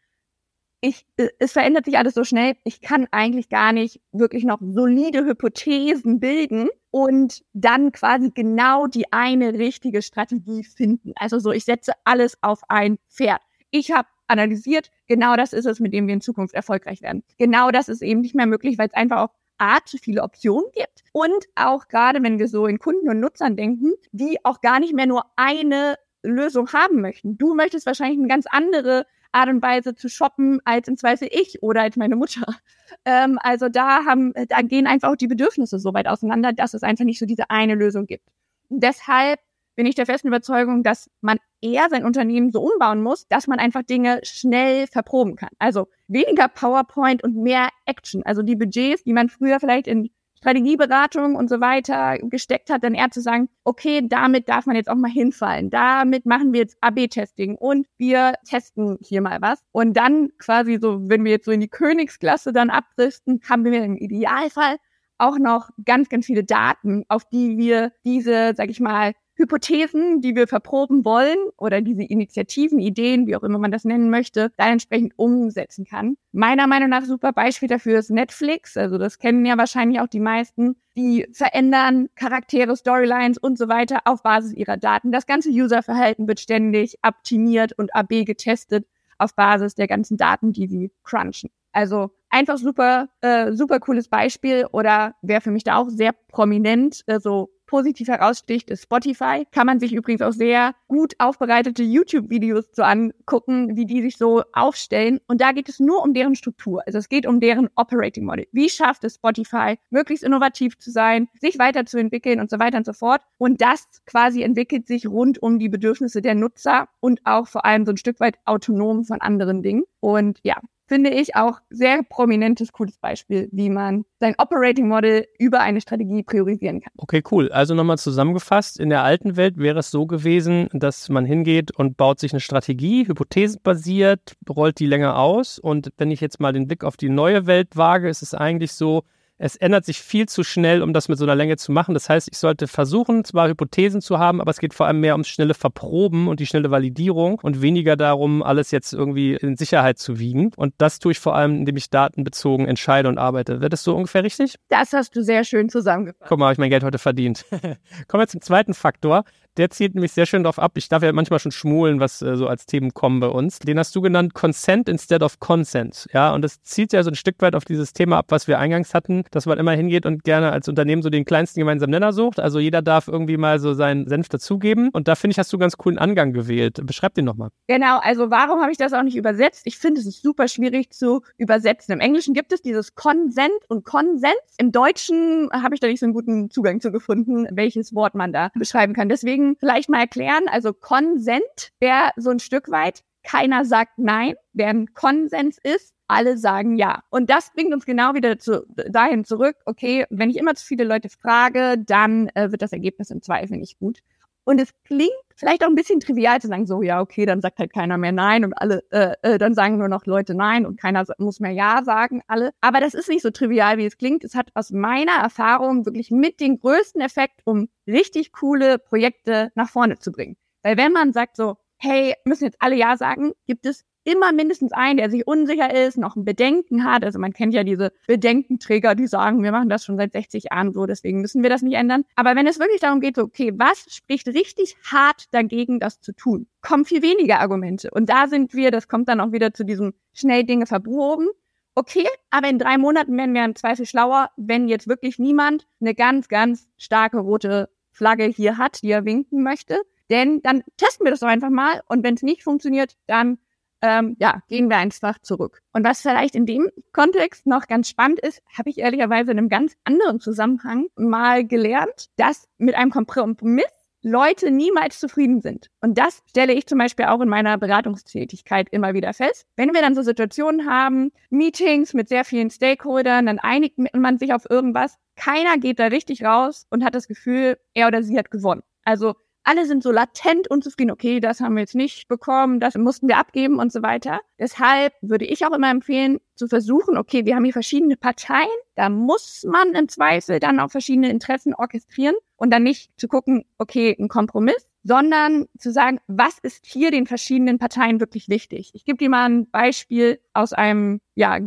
ich, 0.87 1.05
äh, 1.17 1.29
es 1.39 1.53
verändert 1.53 1.85
sich 1.85 1.99
alles 1.99 2.15
so 2.15 2.25
schnell, 2.25 2.55
ich 2.65 2.81
kann 2.81 3.07
eigentlich 3.11 3.49
gar 3.49 3.73
nicht 3.73 4.01
wirklich 4.13 4.45
noch 4.45 4.59
solide 4.61 5.25
Hypothesen 5.25 6.21
bilden 6.21 6.69
und 6.91 7.43
dann 7.53 7.93
quasi 7.93 8.31
genau 8.33 8.87
die 8.87 9.13
eine 9.13 9.55
richtige 9.55 10.03
Strategie 10.03 10.65
finden. 10.65 11.13
Also 11.17 11.39
so, 11.39 11.51
ich 11.51 11.65
setze 11.65 11.93
alles 12.05 12.39
auf 12.43 12.61
ein 12.69 12.99
Pferd. 13.11 13.41
Ich 13.71 13.91
habe 13.91 14.09
analysiert, 14.29 14.91
genau 15.09 15.37
das 15.37 15.53
ist 15.53 15.67
es, 15.67 15.81
mit 15.81 15.93
dem 15.93 16.07
wir 16.07 16.15
in 16.15 16.21
Zukunft 16.21 16.55
erfolgreich 16.55 17.03
werden. 17.03 17.23
Genau 17.39 17.71
das 17.71 17.89
ist 17.89 18.03
eben 18.03 18.21
nicht 18.21 18.35
mehr 18.35 18.47
möglich, 18.47 18.79
weil 18.79 18.89
es 18.89 18.95
einfach 18.95 19.19
auch 19.19 19.35
A, 19.59 19.79
zu 19.85 19.99
viele 19.99 20.23
Optionen 20.23 20.71
gibt 20.75 21.03
und 21.13 21.47
auch 21.55 21.89
gerade, 21.89 22.23
wenn 22.23 22.39
wir 22.39 22.47
so 22.47 22.67
in 22.67 22.79
Kunden 22.79 23.09
und 23.09 23.21
Nutzern 23.21 23.57
denken, 23.57 23.93
die 24.13 24.39
auch 24.45 24.61
gar 24.61 24.81
nicht 24.81 24.95
mehr 24.95 25.07
nur 25.07 25.25
eine 25.37 25.97
Lösung 26.29 26.73
haben 26.73 27.01
möchten. 27.01 27.39
Du 27.39 27.55
möchtest 27.55 27.87
wahrscheinlich 27.87 28.19
eine 28.19 28.29
ganz 28.29 28.47
andere 28.51 29.07
Art 29.33 29.49
und 29.49 29.63
Weise 29.63 29.95
zu 29.95 30.09
shoppen 30.09 30.61
als 30.65 30.89
im 30.89 30.97
Zweifel 30.97 31.29
ich 31.31 31.63
oder 31.63 31.83
als 31.83 31.97
meine 31.97 32.17
Mutter. 32.17 32.47
Ähm, 33.05 33.39
also 33.43 33.69
da 33.69 34.05
haben, 34.05 34.33
da 34.49 34.63
gehen 34.63 34.87
einfach 34.87 35.11
auch 35.11 35.17
die 35.17 35.27
Bedürfnisse 35.27 35.81
so 35.81 35.93
weit 35.93 36.07
auseinander, 36.07 36.53
dass 36.53 36.73
es 36.73 36.85
einfach 36.85 37.05
nicht 37.05 37.19
so 37.19 37.27
diese 37.27 37.51
eine 37.51 37.75
Lösung 37.75 38.07
gibt. 38.07 38.29
Und 38.69 38.83
deshalb 38.83 39.41
bin 39.77 39.87
ich 39.87 39.95
der 39.95 40.07
festen 40.07 40.29
Überzeugung, 40.29 40.83
dass 40.83 41.11
man 41.21 41.39
eher 41.61 41.89
sein 41.91 42.05
Unternehmen 42.05 42.51
so 42.51 42.61
umbauen 42.61 43.03
muss, 43.03 43.29
dass 43.29 43.47
man 43.47 43.59
einfach 43.59 43.83
Dinge 43.83 44.21
schnell 44.23 44.87
verproben 44.87 45.37
kann. 45.37 45.51
Also 45.59 45.89
weniger 46.09 46.49
PowerPoint 46.49 47.23
und 47.23 47.37
mehr 47.37 47.69
Action. 47.85 48.23
Also 48.25 48.43
die 48.43 48.57
Budgets, 48.57 49.05
die 49.05 49.13
man 49.13 49.29
früher 49.29 49.61
vielleicht 49.61 49.87
in 49.87 50.11
Strategieberatung 50.47 51.35
und 51.35 51.51
so 51.51 51.61
weiter 51.61 52.19
gesteckt 52.23 52.71
hat, 52.71 52.85
dann 52.85 52.95
eher 52.95 53.11
zu 53.11 53.21
sagen, 53.21 53.49
okay, 53.65 54.07
damit 54.07 54.49
darf 54.49 54.67
man 54.67 54.77
jetzt 54.77 54.89
auch 54.89 54.95
mal 54.95 55.11
hinfallen. 55.11 55.71
Damit 55.71 56.25
machen 56.25 56.53
wir 56.53 56.61
jetzt 56.61 56.77
AB-Testing 56.83 57.57
und 57.57 57.89
wir 57.99 58.35
testen 58.49 58.97
hier 59.01 59.23
mal 59.23 59.39
was. 59.41 59.59
Und 59.73 59.97
dann 59.97 60.29
quasi 60.39 60.79
so, 60.81 61.01
wenn 61.09 61.25
wir 61.25 61.33
jetzt 61.33 61.47
so 61.47 61.51
in 61.51 61.59
die 61.59 61.69
Königsklasse 61.69 62.53
dann 62.53 62.71
abrüsten, 62.71 63.41
haben 63.49 63.65
wir 63.65 63.83
im 63.83 63.97
Idealfall 63.97 64.77
auch 65.19 65.39
noch 65.39 65.71
ganz, 65.85 66.09
ganz 66.09 66.27
viele 66.27 66.45
Daten, 66.45 67.05
auf 67.09 67.25
die 67.25 67.59
wir 67.59 67.91
diese, 68.05 68.53
sag 68.55 68.71
ich 68.71 68.79
mal, 68.79 69.15
Hypothesen, 69.37 70.23
die 70.23 70.35
wir 70.35 70.49
verproben 70.49 71.05
wollen 71.05 71.37
oder 71.59 71.83
diese 71.83 72.03
Initiativen, 72.03 72.79
Ideen, 72.79 73.27
wie 73.27 73.37
auch 73.37 73.43
immer 73.43 73.59
man 73.59 73.71
das 73.71 73.85
nennen 73.85 74.09
möchte, 74.09 74.51
dann 74.57 74.73
entsprechend 74.73 75.13
umsetzen 75.17 75.85
kann. 75.85 76.17
Meiner 76.33 76.67
Meinung 76.67 76.89
nach 76.89 77.05
super 77.05 77.33
Beispiel 77.33 77.69
dafür 77.69 77.99
ist 77.99 78.11
Netflix. 78.11 78.77
Also 78.77 78.97
das 78.97 79.19
kennen 79.19 79.45
ja 79.45 79.59
wahrscheinlich 79.59 80.01
auch 80.01 80.07
die 80.07 80.21
meisten. 80.21 80.77
Die 80.97 81.27
verändern 81.33 82.09
Charaktere, 82.15 82.77
Storylines 82.77 83.37
und 83.37 83.59
so 83.59 83.69
weiter 83.69 84.01
auf 84.07 84.23
Basis 84.23 84.55
ihrer 84.55 84.79
Daten. 84.79 85.13
Das 85.13 85.27
ganze 85.27 85.51
Userverhalten 85.51 86.27
wird 86.27 86.41
ständig 86.41 86.99
optimiert 87.07 87.73
und 87.79 87.95
AB 87.95 88.25
getestet 88.25 88.87
auf 89.19 89.35
Basis 89.35 89.75
der 89.75 89.87
ganzen 89.87 90.17
Daten, 90.17 90.53
die 90.53 90.67
sie 90.67 90.91
crunchen. 91.05 91.51
Also 91.73 92.11
einfach 92.31 92.57
super, 92.57 93.09
äh, 93.21 93.53
super 93.53 93.81
cooles 93.81 94.09
Beispiel 94.09 94.67
oder 94.73 95.15
wäre 95.21 95.43
für 95.43 95.51
mich 95.51 95.65
da 95.65 95.77
auch 95.77 95.91
sehr 95.91 96.13
prominent, 96.29 97.03
äh, 97.07 97.21
so 97.21 97.51
positiv 97.67 98.09
heraussticht, 98.09 98.71
ist 98.71 98.85
Spotify. 98.85 99.47
Kann 99.51 99.67
man 99.67 99.81
sich 99.81 99.93
übrigens 99.93 100.23
auch 100.23 100.33
sehr 100.33 100.75
gut 100.89 101.15
aufbereitete 101.19 101.83
YouTube-Videos 101.83 102.67
so 102.73 102.83
angucken, 102.83 103.77
wie 103.77 103.87
die 103.87 104.03
sich 104.03 104.17
so 104.17 104.43
aufstellen. 104.53 105.21
Und 105.27 105.41
da 105.41 105.53
geht 105.53 105.69
es 105.69 105.81
nur 105.81 106.03
um 106.03 106.15
deren 106.15 106.35
Struktur. 106.35 106.83
Also 106.87 106.99
es 106.99 107.09
geht 107.09 107.27
um 107.27 107.41
deren 107.41 107.69
Operating 107.77 108.25
Model. 108.25 108.47
Wie 108.53 108.69
schafft 108.69 109.05
es 109.05 109.17
Spotify, 109.17 109.79
möglichst 109.91 110.25
innovativ 110.25 110.79
zu 110.79 110.91
sein, 110.91 111.29
sich 111.41 111.59
weiterzuentwickeln 111.59 112.41
und 112.41 112.51
so 112.51 112.59
weiter 112.59 112.79
und 112.79 112.87
so 112.87 112.93
fort. 112.93 113.23
Und 113.39 113.61
das 113.61 113.87
quasi 114.07 114.43
entwickelt 114.43 114.87
sich 114.87 115.07
rund 115.07 115.43
um 115.43 115.59
die 115.59 115.69
Bedürfnisse 115.69 116.23
der 116.23 116.35
Nutzer 116.35 116.89
und 117.01 117.21
auch 117.25 117.49
vor 117.49 117.65
allem 117.65 117.85
so 117.85 117.93
ein 117.93 117.97
Stück 117.97 118.21
weit 118.21 118.39
autonom 118.45 119.05
von 119.05 119.21
anderen 119.21 119.63
Dingen. 119.63 119.85
Und 120.01 120.39
ja, 120.43 120.61
finde 120.87 121.11
ich 121.11 121.35
auch 121.37 121.59
sehr 121.71 122.03
prominentes, 122.03 122.73
cooles 122.73 122.99
Beispiel, 122.99 123.49
wie 123.53 123.71
man 123.71 124.05
sein 124.21 124.35
Operating 124.39 124.89
Model 124.89 125.27
über 125.39 125.61
eine 125.61 125.81
Strategie 125.81 126.23
priorisieren 126.23 126.81
kann. 126.81 126.93
Okay, 126.97 127.23
cool. 127.31 127.51
Also 127.51 127.75
nochmal 127.75 127.99
zusammengefasst, 127.99 128.79
in 128.79 128.89
der 128.89 129.03
alten 129.03 129.37
Welt 129.37 129.59
wäre 129.59 129.81
es 129.81 129.91
so 129.91 130.07
gewesen, 130.07 130.69
dass 130.73 131.09
man 131.09 131.25
hingeht 131.25 131.73
und 131.73 131.97
baut 131.97 132.21
sich 132.21 132.33
eine 132.33 132.41
Strategie, 132.41 133.07
hypothesenbasiert, 133.07 134.37
rollt 134.49 134.79
die 134.79 134.87
länger 134.87 135.19
aus. 135.19 135.59
Und 135.59 135.91
wenn 135.99 136.11
ich 136.11 136.21
jetzt 136.21 136.41
mal 136.41 136.53
den 136.53 136.67
Blick 136.67 136.85
auf 136.85 136.97
die 136.97 137.09
neue 137.09 137.47
Welt 137.47 137.77
wage, 137.77 138.09
ist 138.09 138.23
es 138.23 138.35
eigentlich 138.35 138.73
so, 138.73 139.03
es 139.39 139.57
ändert 139.57 139.85
sich 139.85 140.01
viel 140.01 140.27
zu 140.27 140.45
schnell, 140.45 140.83
um 140.83 140.93
das 140.93 141.09
mit 141.09 141.19
so 141.19 141.25
einer 141.25 141.35
Länge 141.35 141.57
zu 141.57 141.71
machen. 141.73 141.95
Das 141.95 142.09
heißt, 142.09 142.29
ich 142.31 142.39
sollte 142.39 142.67
versuchen, 142.67 143.25
zwar 143.25 143.49
Hypothesen 143.49 144.01
zu 144.01 144.19
haben, 144.19 144.41
aber 144.41 144.51
es 144.51 144.59
geht 144.59 144.73
vor 144.73 144.87
allem 144.87 145.01
mehr 145.01 145.15
ums 145.15 145.29
schnelle 145.29 145.55
Verproben 145.55 146.29
und 146.29 146.41
die 146.41 146.47
schnelle 146.47 146.71
Validierung 146.71 147.39
und 147.43 147.61
weniger 147.61 147.97
darum, 147.97 148.43
alles 148.43 148.71
jetzt 148.71 148.95
irgendwie 148.95 149.35
in 149.35 149.57
Sicherheit 149.57 149.99
zu 149.99 150.19
wiegen. 150.19 150.53
Und 150.57 150.75
das 150.79 150.99
tue 150.99 151.13
ich 151.13 151.21
vor 151.21 151.35
allem, 151.35 151.57
indem 151.57 151.77
ich 151.77 151.91
datenbezogen 151.91 152.67
entscheide 152.67 153.09
und 153.09 153.19
arbeite. 153.19 153.61
Wird 153.61 153.73
das 153.73 153.83
so 153.83 153.95
ungefähr 153.95 154.25
richtig? 154.25 154.57
Das 154.69 154.93
hast 154.93 155.15
du 155.15 155.23
sehr 155.23 155.45
schön 155.45 155.69
zusammengefasst. 155.69 156.29
Guck 156.29 156.39
mal, 156.39 156.47
habe 156.47 156.55
ich 156.55 156.59
mein 156.59 156.71
Geld 156.71 156.85
heute 156.85 156.99
verdient. 156.99 157.45
Kommen 158.09 158.23
wir 158.23 158.29
zum 158.29 158.41
zweiten 158.41 158.73
Faktor. 158.73 159.25
Der 159.57 159.71
zielt 159.71 159.95
nämlich 159.95 160.13
sehr 160.13 160.27
schön 160.27 160.43
darauf 160.43 160.59
ab. 160.59 160.73
Ich 160.77 160.89
darf 160.89 161.03
ja 161.03 161.13
manchmal 161.13 161.39
schon 161.39 161.53
schmulen, 161.53 162.01
was 162.01 162.21
äh, 162.21 162.37
so 162.37 162.47
als 162.47 162.67
Themen 162.67 162.93
kommen 162.93 163.21
bei 163.21 163.29
uns. 163.29 163.59
Den 163.59 163.79
hast 163.79 163.95
du 163.97 164.01
genannt 164.01 164.35
Consent 164.35 164.89
instead 164.89 165.23
of 165.23 165.41
Consent. 165.41 166.09
Ja, 166.13 166.35
und 166.35 166.43
das 166.43 166.63
zielt 166.63 166.93
ja 166.93 167.03
so 167.03 167.11
ein 167.11 167.15
Stück 167.15 167.37
weit 167.41 167.55
auf 167.55 167.65
dieses 167.65 167.93
Thema 167.93 168.19
ab, 168.19 168.27
was 168.29 168.49
wir 168.49 168.59
eingangs 168.59 168.93
hatten, 168.95 169.25
dass 169.31 169.47
man 169.47 169.59
immer 169.59 169.73
hingeht 169.73 170.05
und 170.05 170.25
gerne 170.25 170.53
als 170.53 170.69
Unternehmen 170.69 171.03
so 171.03 171.11
den 171.11 171.25
kleinsten 171.25 171.61
gemeinsamen 171.61 171.91
Nenner 171.91 172.13
sucht. 172.13 172.39
Also 172.39 172.59
jeder 172.59 172.83
darf 172.83 173.09
irgendwie 173.09 173.37
mal 173.37 173.59
so 173.59 173.73
seinen 173.73 174.09
Senf 174.09 174.29
dazugeben. 174.29 174.91
Und 174.93 175.09
da 175.09 175.15
finde 175.15 175.33
ich, 175.33 175.39
hast 175.39 175.53
du 175.53 175.57
einen 175.57 175.63
ganz 175.63 175.77
coolen 175.77 175.99
Angang 175.99 176.33
gewählt. 176.33 176.81
Beschreib 176.85 177.15
den 177.15 177.25
nochmal. 177.25 177.51
Genau, 177.67 177.99
also 178.01 178.31
warum 178.31 178.61
habe 178.61 178.73
ich 178.73 178.79
das 178.79 178.93
auch 178.93 179.03
nicht 179.03 179.17
übersetzt? 179.17 179.63
Ich 179.65 179.79
finde, 179.79 180.01
es 180.01 180.07
ist 180.07 180.23
super 180.23 180.49
schwierig 180.49 180.91
zu 180.91 181.23
übersetzen. 181.39 181.93
Im 181.93 182.01
Englischen 182.01 182.35
gibt 182.35 182.53
es 182.53 182.61
dieses 182.61 182.95
Consent 182.95 183.51
und 183.69 183.85
Konsens. 183.85 184.35
Im 184.59 184.73
Deutschen 184.73 185.49
habe 185.53 185.75
ich 185.75 185.81
da 185.81 185.87
nicht 185.87 186.01
so 186.01 186.07
einen 186.07 186.15
guten 186.15 186.51
Zugang 186.51 186.81
zu 186.81 186.93
gefunden, 186.93 187.47
welches 187.51 187.95
Wort 187.95 188.15
man 188.15 188.33
da 188.33 188.51
beschreiben 188.55 188.93
kann. 188.93 189.09
Deswegen 189.09 189.46
vielleicht 189.55 189.89
mal 189.89 190.01
erklären. 190.01 190.49
Also 190.49 190.73
Konsent 190.73 191.71
wäre 191.79 192.11
so 192.17 192.31
ein 192.31 192.41
Stück 192.41 192.71
weit, 192.71 193.05
keiner 193.23 193.65
sagt 193.65 193.99
nein, 193.99 194.35
während 194.53 194.95
Konsens 194.95 195.59
ist, 195.63 195.95
alle 196.09 196.39
sagen 196.39 196.77
ja. 196.77 197.03
Und 197.11 197.31
das 197.31 197.53
bringt 197.53 197.75
uns 197.75 197.85
genau 197.85 198.15
wieder 198.15 198.39
zu, 198.39 198.65
dahin 198.89 199.25
zurück, 199.25 199.57
okay, 199.65 200.07
wenn 200.11 200.31
ich 200.31 200.37
immer 200.37 200.55
zu 200.55 200.65
viele 200.65 200.85
Leute 200.85 201.09
frage, 201.09 201.77
dann 201.79 202.29
äh, 202.35 202.51
wird 202.51 202.63
das 202.63 202.73
Ergebnis 202.73 203.11
im 203.11 203.23
Zweifel 203.23 203.57
nicht 203.59 203.79
gut. 203.79 204.01
Und 204.47 204.61
es 204.61 204.71
klingt 204.85 205.11
vielleicht 205.35 205.65
auch 205.65 205.69
ein 205.69 205.75
bisschen 205.75 205.99
trivial 205.99 206.41
zu 206.41 206.47
sagen, 206.47 206.67
so, 206.67 206.81
ja, 206.81 207.01
okay, 207.01 207.27
dann 207.27 207.41
sagt 207.41 207.59
halt 207.59 207.73
keiner 207.73 207.99
mehr 207.99 208.13
Nein 208.13 208.45
und 208.45 208.53
alle, 208.55 208.85
äh, 208.91 209.15
äh, 209.23 209.39
dann 209.39 209.55
sagen 209.55 209.77
nur 209.77 209.89
noch 209.89 210.07
Leute 210.07 210.37
Nein 210.37 210.65
und 210.65 210.81
keiner 210.81 211.05
muss 211.19 211.41
mehr 211.41 211.51
Ja 211.51 211.83
sagen, 211.85 212.23
alle. 212.29 212.53
Aber 212.61 212.79
das 212.79 212.95
ist 212.95 213.09
nicht 213.09 213.23
so 213.23 213.31
trivial, 213.31 213.77
wie 213.77 213.87
es 213.87 213.99
klingt. 213.99 214.23
Es 214.23 214.37
hat 214.37 214.51
aus 214.55 214.71
meiner 214.71 215.17
Erfahrung 215.21 215.85
wirklich 215.85 216.13
mit 216.13 216.39
den 216.41 216.61
größten 216.61 217.01
Effekt, 217.01 217.41
um 217.45 217.69
richtig 217.89 218.31
coole 218.31 218.79
Projekte 218.79 219.51
nach 219.57 219.69
vorne 219.69 219.99
zu 219.99 220.13
bringen. 220.13 220.37
Weil 220.63 220.77
wenn 220.77 220.93
man 220.93 221.13
sagt 221.13 221.37
so, 221.37 221.57
hey, 221.79 222.15
müssen 222.25 222.45
jetzt 222.45 222.59
alle 222.61 222.77
Ja 222.77 222.97
sagen, 222.97 223.33
gibt 223.49 223.67
es 223.67 223.85
immer 224.07 224.33
mindestens 224.33 224.73
einen, 224.73 224.99
der 224.99 225.11
sich 225.11 225.27
unsicher 225.27 225.75
ist, 225.75 225.99
noch 225.99 226.17
ein 226.17 226.25
Bedenken 226.25 226.85
hat. 226.85 227.05
Also 227.05 227.19
man 227.19 227.33
kennt 227.33 227.53
ja 227.55 227.65
diese 227.65 227.93
Bedenkenträger, 228.07 228.95
die 228.95 229.09
sagen, 229.09 229.43
wir 229.43 229.51
machen 229.51 229.69
das 229.69 229.85
schon 229.85 229.97
seit 229.97 230.13
60 230.13 230.45
Jahren 230.51 230.73
so, 230.73 230.87
deswegen 230.87 231.21
müssen 231.21 231.43
wir 231.43 231.51
das 231.51 231.63
nicht 231.63 231.75
ändern. 231.75 232.05
Aber 232.15 232.37
wenn 232.37 232.47
es 232.47 232.61
wirklich 232.61 232.81
darum 232.81 233.01
geht, 233.01 233.17
so, 233.17 233.23
okay, 233.23 233.53
was 233.57 233.87
spricht 233.89 234.29
richtig 234.29 234.77
hart 234.85 235.25
dagegen, 235.33 235.81
das 235.81 236.01
zu 236.01 236.13
tun, 236.13 236.47
kommen 236.63 236.85
viel 236.85 237.03
weniger 237.03 237.41
Argumente. 237.41 237.91
Und 237.91 238.09
da 238.09 238.29
sind 238.29 238.55
wir, 238.55 238.71
das 238.71 238.89
kommt 238.89 239.09
dann 239.09 239.21
auch 239.21 239.33
wieder 239.33 239.53
zu 239.53 239.65
diesem 239.65 239.93
schnell 240.13 240.45
Dinge 240.45 240.67
verproben. 240.67 241.29
Okay, 241.75 242.07
aber 242.31 242.49
in 242.49 242.59
drei 242.59 242.79
Monaten 242.79 243.17
werden 243.19 243.35
wir 243.35 243.45
im 243.45 243.57
Zweifel 243.57 243.85
schlauer, 243.87 244.31
wenn 244.37 244.69
jetzt 244.69 244.89
wirklich 244.89 245.19
niemand 245.19 245.67
eine 245.81 245.95
ganz, 245.95 246.29
ganz 246.29 246.69
starke 246.79 247.19
rote 247.19 247.69
Flagge 247.91 248.25
hier 248.25 248.57
hat, 248.57 248.83
die 248.83 248.91
er 248.91 249.05
winken 249.05 249.43
möchte 249.43 249.81
Denn 250.11 250.41
dann 250.43 250.63
testen 250.77 251.05
wir 251.05 251.11
das 251.11 251.21
doch 251.21 251.29
einfach 251.29 251.51
mal 251.51 251.83
und 251.89 252.05
wenn 252.05 252.15
es 252.15 252.23
nicht 252.23 252.45
funktioniert, 252.45 252.97
dann 253.07 253.39
ähm, 253.83 254.17
ja, 254.19 254.41
gehen 254.49 254.69
wir 254.69 254.79
einfach 254.79 255.19
zurück. 255.21 255.63
Und 255.73 255.85
was 255.85 256.01
vielleicht 256.01 256.35
in 256.35 256.47
dem 256.47 256.69
Kontext 256.93 257.47
noch 257.47 257.67
ganz 257.67 257.89
spannend 257.89 258.21
ist, 258.21 258.43
habe 258.57 258.71
ich 258.71 258.79
ehrlicherweise 258.79 259.33
in 259.33 259.39
einem 259.39 259.49
ganz 259.49 259.75
anderen 259.85 260.21
Zusammenhang 260.21 260.87
mal 260.97 261.47
gelernt, 261.47 262.07
dass 262.17 262.49
mit 262.59 262.75
einem 262.75 262.91
Kompromiss 262.91 263.65
Leute 264.03 264.53
niemals 264.53 265.01
zufrieden 265.01 265.41
sind. 265.41 265.69
Und 265.81 265.99
das 265.99 266.23
stelle 266.29 266.53
ich 266.53 266.67
zum 266.67 266.79
Beispiel 266.79 267.07
auch 267.07 267.21
in 267.21 267.29
meiner 267.29 267.59
Beratungstätigkeit 267.59 268.69
immer 268.71 268.95
wieder 268.95 269.13
fest. 269.13 269.47
Wenn 269.57 269.75
wir 269.75 269.81
dann 269.81 269.97
so 269.97 270.03
Situationen 270.03 270.71
haben, 270.71 271.11
Meetings 271.31 271.93
mit 271.93 272.09
sehr 272.09 272.25
vielen 272.25 272.51
Stakeholdern, 272.51 273.27
dann 273.27 273.41
einigt 273.41 273.79
man 273.95 274.19
sich 274.19 274.33
auf 274.33 274.49
irgendwas. 274.49 274.97
Keiner 275.17 275.59
geht 275.59 275.81
da 275.81 275.87
richtig 275.87 276.23
raus 276.23 276.67
und 276.71 276.85
hat 276.85 276.95
das 276.95 277.09
Gefühl, 277.09 277.59
er 277.75 277.89
oder 277.89 278.05
sie 278.05 278.17
hat 278.17 278.31
gewonnen. 278.31 278.63
Also 278.85 279.17
alle 279.47 279.65
sind 279.65 279.83
so 279.83 279.93
latent 279.93 280.49
unzufrieden, 280.51 280.91
okay, 280.91 281.21
das 281.21 281.41
haben 281.41 281.55
wir 281.55 281.61
jetzt 281.61 281.77
nicht 281.77 282.09
bekommen, 282.09 282.59
das 282.59 282.75
mussten 282.75 283.07
wir 283.07 283.19
abgeben 283.19 283.61
und 283.61 283.73
so 283.73 283.81
weiter. 283.81 284.21
Deshalb 284.39 284.93
würde 285.03 285.25
ich 285.25 285.47
auch 285.47 285.53
immer 285.53 285.71
empfehlen, 285.71 286.19
zu 286.35 286.49
versuchen, 286.49 286.99
okay, 286.99 287.25
wir 287.25 287.37
haben 287.37 287.45
hier 287.45 287.53
verschiedene 287.53 287.97
Parteien, 287.97 288.49
da 288.75 288.89
muss 288.89 289.47
man 289.49 289.73
im 289.75 289.89
Zweifel 289.89 290.41
dann 290.41 290.59
auch 290.59 290.71
verschiedene 290.71 291.11
Interessen 291.11 291.55
orchestrieren 291.55 292.17
und 292.37 292.53
dann 292.53 292.65
nicht 292.65 292.91
zu 292.99 293.07
gucken, 293.07 293.45
okay, 293.59 293.97
ein 293.99 294.09
Kompromiss, 294.09 294.67
sondern 294.83 295.47
zu 295.59 295.71
sagen, 295.73 296.01
was 296.09 296.39
ist 296.41 296.67
hier 296.67 296.91
den 296.91 297.07
verschiedenen 297.07 297.59
Parteien 297.59 298.01
wirklich 298.01 298.29
wichtig? 298.29 298.73
Ich 298.75 298.85
gebe 298.85 298.99
dir 298.99 299.09
mal 299.09 299.29
ein 299.29 299.49
Beispiel 299.51 300.21
aus 300.33 300.53
einem 300.53 301.01
ja, 301.15 301.39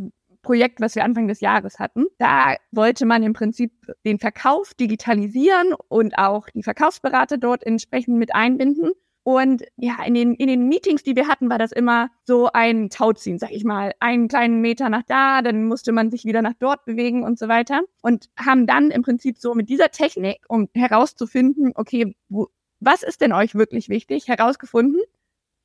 Projekt, 0.41 0.81
was 0.81 0.95
wir 0.95 1.03
Anfang 1.03 1.27
des 1.27 1.41
Jahres 1.41 1.79
hatten. 1.79 2.05
Da 2.17 2.55
wollte 2.71 3.05
man 3.05 3.23
im 3.23 3.33
Prinzip 3.33 3.71
den 4.05 4.19
Verkauf 4.19 4.73
digitalisieren 4.73 5.73
und 5.87 6.17
auch 6.17 6.49
die 6.49 6.63
Verkaufsberater 6.63 7.37
dort 7.37 7.65
entsprechend 7.65 8.17
mit 8.17 8.33
einbinden. 8.33 8.91
Und 9.23 9.63
ja, 9.75 10.01
in 10.05 10.13
den, 10.13 10.33
in 10.33 10.47
den 10.47 10.67
Meetings, 10.67 11.03
die 11.03 11.15
wir 11.15 11.27
hatten, 11.27 11.49
war 11.49 11.59
das 11.59 11.71
immer 11.71 12.09
so 12.23 12.49
ein 12.51 12.89
Tauziehen, 12.89 13.37
sag 13.37 13.51
ich 13.51 13.63
mal. 13.63 13.93
Einen 13.99 14.27
kleinen 14.27 14.61
Meter 14.61 14.89
nach 14.89 15.03
da, 15.03 15.41
dann 15.41 15.65
musste 15.65 15.91
man 15.91 16.09
sich 16.09 16.25
wieder 16.25 16.41
nach 16.41 16.55
dort 16.57 16.85
bewegen 16.85 17.23
und 17.23 17.37
so 17.37 17.47
weiter. 17.47 17.81
Und 18.01 18.29
haben 18.37 18.65
dann 18.65 18.91
im 18.91 19.03
Prinzip 19.03 19.37
so 19.37 19.53
mit 19.53 19.69
dieser 19.69 19.91
Technik, 19.91 20.39
um 20.47 20.69
herauszufinden, 20.73 21.73
okay, 21.75 22.15
wo, 22.29 22.47
was 22.79 23.03
ist 23.03 23.21
denn 23.21 23.33
euch 23.33 23.55
wirklich 23.55 23.89
wichtig, 23.89 24.27
herausgefunden, 24.27 25.01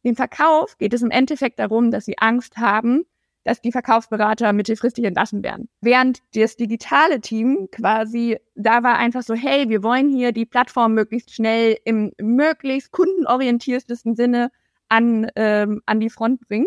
den 0.05 0.17
Verkauf 0.17 0.77
geht 0.77 0.93
es 0.93 1.03
im 1.03 1.11
Endeffekt 1.11 1.59
darum, 1.59 1.91
dass 1.91 2.05
sie 2.05 2.19
Angst 2.19 2.59
haben, 2.59 3.07
dass 3.45 3.61
die 3.61 3.73
Verkaufsberater 3.73 4.53
mittelfristig 4.53 5.05
entlassen 5.05 5.43
werden. 5.43 5.69
Während 5.81 6.21
das 6.35 6.57
digitale 6.57 7.21
Team 7.21 7.69
quasi, 7.71 8.39
da 8.55 8.83
war 8.83 8.97
einfach 8.97 9.23
so, 9.23 9.35
hey, 9.35 9.69
wir 9.69 9.83
wollen 9.83 10.11
hier 10.11 10.33
die 10.33 10.47
Plattform 10.47 10.95
möglichst 10.95 11.33
schnell 11.33 11.77
im 11.85 12.13
möglichst 12.21 12.91
kundenorientiertesten 12.91 14.17
Sinne 14.17 14.51
an, 14.89 15.31
ähm, 15.37 15.83
an 15.87 16.01
die 16.01 16.11
Front 16.11 16.47
bringen. 16.49 16.67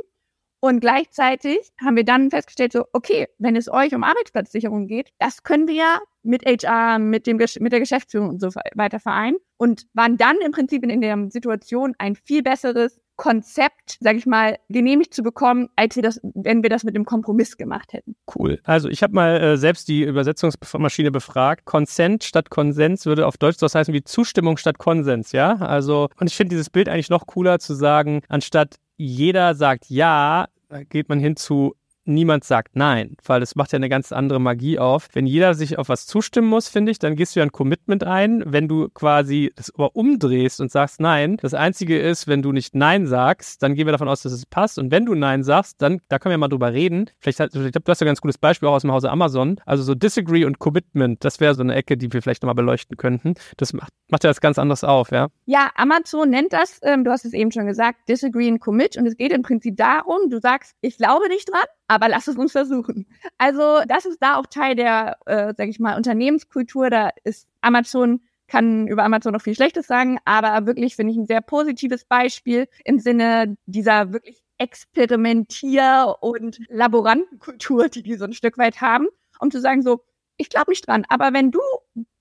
Und 0.60 0.80
gleichzeitig 0.80 1.72
haben 1.80 1.96
wir 1.96 2.04
dann 2.04 2.32
festgestellt, 2.32 2.74
so, 2.74 2.86
okay, 2.92 3.28
wenn 3.38 3.56
es 3.56 3.72
euch 3.72 3.94
um 3.94 4.04
Arbeitsplatzsicherung 4.04 4.88
geht, 4.88 5.12
das 5.20 5.44
können 5.44 5.68
wir 5.68 5.76
ja 5.76 6.00
mit 6.24 6.46
HR, 6.46 6.98
mit, 6.98 7.28
dem, 7.28 7.38
mit 7.38 7.72
der 7.72 7.80
Geschäftsführung 7.80 8.30
und 8.30 8.42
so 8.42 8.50
weiter 8.74 9.00
vereinen 9.00 9.38
und 9.58 9.88
waren 9.94 10.18
dann 10.18 10.38
im 10.44 10.52
Prinzip 10.52 10.84
in, 10.84 10.90
in 10.90 11.02
der 11.02 11.28
Situation 11.30 11.94
ein 12.00 12.16
viel 12.16 12.42
besseres 12.42 13.00
Konzept, 13.18 13.98
sage 14.00 14.18
ich 14.18 14.26
mal, 14.26 14.58
genehmigt 14.70 15.14
zu 15.14 15.24
bekommen, 15.24 15.68
als 15.76 15.96
wir 15.96 16.04
das, 16.04 16.22
wenn 16.24 16.64
wir 16.64 16.70
das 16.70 16.84
mit 16.84 16.96
dem 16.96 17.04
Kompromiss 17.04 17.58
gemacht 17.58 17.92
hätten. 17.94 18.16
Cool. 18.34 18.60
Also 18.64 18.90
ich 18.90 19.04
habe 19.04 19.14
mal 19.14 19.42
äh, 19.42 19.58
selbst 19.58 19.88
die 19.88 20.04
Übersetzungsmaschine 20.04 21.12
befragt. 21.12 21.66
Consent 21.66 22.24
statt 22.24 22.50
Konsens 22.50 23.06
würde 23.06 23.26
auf 23.26 23.38
Deutsch 23.38 23.58
das 23.58 23.76
heißen 23.76 23.94
wie 23.94 24.04
Zustimmung 24.04 24.58
statt 24.58 24.78
Konsens, 24.78 25.32
ja? 25.32 25.56
Also, 25.56 26.10
und 26.20 26.28
ich 26.28 26.36
finde 26.36 26.52
dieses 26.52 26.70
Bild 26.70 26.88
eigentlich 26.88 27.10
noch 27.10 27.26
cooler 27.26 27.60
zu 27.60 27.74
sagen, 27.74 28.22
anstatt 28.30 28.76
jeder 28.98 29.56
sagt 29.56 29.90
ja, 29.90 30.48
geht 30.90 31.10
man 31.10 31.20
hin 31.20 31.36
zu 31.36 31.76
niemand 32.08 32.44
sagt 32.44 32.76
nein, 32.76 33.16
weil 33.26 33.40
das 33.40 33.56
macht 33.56 33.72
ja 33.72 33.78
eine 33.78 33.90
ganz 33.90 34.12
andere 34.12 34.40
Magie 34.40 34.80
auf. 34.80 35.08
Wenn 35.14 35.28
jeder 35.28 35.54
sich 35.54 35.78
auf 35.78 35.90
was 35.90 36.06
zustimmen 36.06 36.48
muss, 36.48 36.70
finde 36.70 36.92
ich, 36.92 37.00
dann 37.00 37.16
gehst 37.16 37.36
du 37.36 37.40
ja 37.40 37.46
ein 37.46 37.52
Commitment 37.52 38.04
ein. 38.04 38.44
Wenn 38.46 38.68
du 38.68 38.90
quasi 38.90 39.52
das 39.56 39.74
aber 39.74 39.96
umdrehst 39.96 40.62
und 40.62 40.72
sagst 40.72 41.00
nein, 41.00 41.38
das 41.42 41.54
Einzige 41.54 42.00
ist, 42.00 42.28
wenn 42.28 42.42
du 42.42 42.52
nicht 42.52 42.76
nein 42.76 43.08
sagst, 43.08 43.62
dann 43.64 43.76
gehen 43.76 43.88
wir 43.88 43.92
davon 43.92 44.08
aus, 44.08 44.22
dass 44.22 44.32
es 44.32 44.46
passt. 44.46 44.80
Und 44.80 44.92
wenn 44.92 45.06
du 45.06 45.16
nein 45.16 45.44
sagst, 45.44 45.82
dann, 45.82 46.00
da 46.10 46.20
können 46.20 46.32
wir 46.32 46.38
mal 46.38 46.48
drüber 46.48 46.74
reden. 46.74 47.10
Vielleicht, 47.20 47.40
ich 47.40 47.52
glaube, 47.52 47.82
du 47.82 47.92
hast 47.92 48.02
ja 48.02 48.06
ein 48.06 48.10
ganz 48.10 48.22
gutes 48.22 48.38
Beispiel 48.38 48.70
auch 48.70 48.74
aus 48.74 48.82
dem 48.82 48.92
Hause 48.92 49.10
Amazon. 49.10 49.60
Also 49.66 49.84
so 49.84 49.96
Disagree 49.96 50.46
und 50.46 50.60
Commitment, 50.60 51.24
das 51.24 51.40
wäre 51.40 51.56
so 51.56 51.62
eine 51.62 51.76
Ecke, 51.76 51.98
die 51.98 52.12
wir 52.12 52.22
vielleicht 52.22 52.44
nochmal 52.44 52.56
beleuchten 52.56 52.98
könnten. 52.98 53.36
Das 53.58 53.74
macht, 53.74 53.92
macht 54.10 54.24
ja 54.24 54.30
das 54.30 54.42
ganz 54.42 54.58
anders 54.58 54.84
auf, 54.84 55.12
ja? 55.12 55.28
Ja, 55.46 55.72
Amazon 55.76 56.30
nennt 56.30 56.54
das, 56.54 56.80
ähm, 56.84 57.04
du 57.04 57.12
hast 57.12 57.26
es 57.26 57.34
eben 57.34 57.52
schon 57.52 57.66
gesagt, 57.66 58.10
Disagree 58.10 58.48
and 58.48 58.60
Commit. 58.60 58.98
Und 58.98 59.06
es 59.06 59.18
geht 59.18 59.32
im 59.32 59.42
Prinzip 59.42 59.78
darum, 59.78 60.30
du 60.30 60.40
sagst, 60.40 60.74
ich 60.82 60.98
glaube 60.98 61.28
nicht 61.28 61.50
dran, 61.50 61.66
aber 61.88 62.10
lass 62.10 62.28
es 62.28 62.38
uns 62.38 62.52
versuchen. 62.52 63.08
Also 63.38 63.82
das 63.88 64.06
ist 64.06 64.22
da 64.22 64.36
auch 64.36 64.46
Teil 64.48 64.76
der, 64.76 65.18
äh, 65.26 65.54
sag 65.56 65.68
ich 65.68 65.80
mal, 65.80 65.96
Unternehmenskultur. 65.98 66.90
Da 66.90 67.10
ist 67.24 67.48
Amazon 67.62 68.22
kann 68.48 68.88
über 68.88 69.04
Amazon 69.04 69.34
noch 69.34 69.42
viel 69.42 69.56
Schlechtes 69.56 69.88
sagen, 69.88 70.20
aber 70.26 70.66
wirklich 70.66 70.96
finde 70.96 71.12
ich 71.12 71.18
ein 71.18 71.28
sehr 71.28 71.42
positives 71.42 72.06
Beispiel 72.06 72.68
im 72.86 73.00
Sinne 73.00 73.58
dieser 73.66 74.14
wirklich 74.14 74.42
Experimentier- 74.58 76.16
und 76.22 76.60
Laborantenkultur, 76.70 77.90
die 77.90 78.04
die 78.04 78.16
so 78.16 78.26
ein 78.26 78.34
Stück 78.34 78.58
weit 78.58 78.82
haben, 78.82 79.08
um 79.40 79.52
zu 79.52 79.60
sagen 79.60 79.82
so, 79.82 80.02
ich 80.38 80.50
glaube 80.50 80.72
nicht 80.72 80.88
dran, 80.88 81.06
aber 81.10 81.34
wenn 81.34 81.52
du 81.52 81.60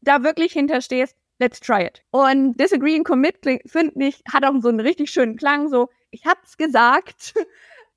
da 0.00 0.22
wirklich 0.22 0.52
hinterstehst, 0.52 1.16
let's 1.38 1.60
try 1.60 1.84
it. 1.84 2.02
Und 2.10 2.58
Disagree 2.58 2.96
and 2.96 3.04
Commit, 3.04 3.36
finde 3.66 4.06
ich, 4.06 4.22
hat 4.30 4.44
auch 4.44 4.54
so 4.60 4.68
einen 4.68 4.80
richtig 4.80 5.10
schönen 5.10 5.36
Klang, 5.36 5.68
so, 5.68 5.90
ich 6.10 6.24
hab's 6.26 6.56
gesagt, 6.56 7.34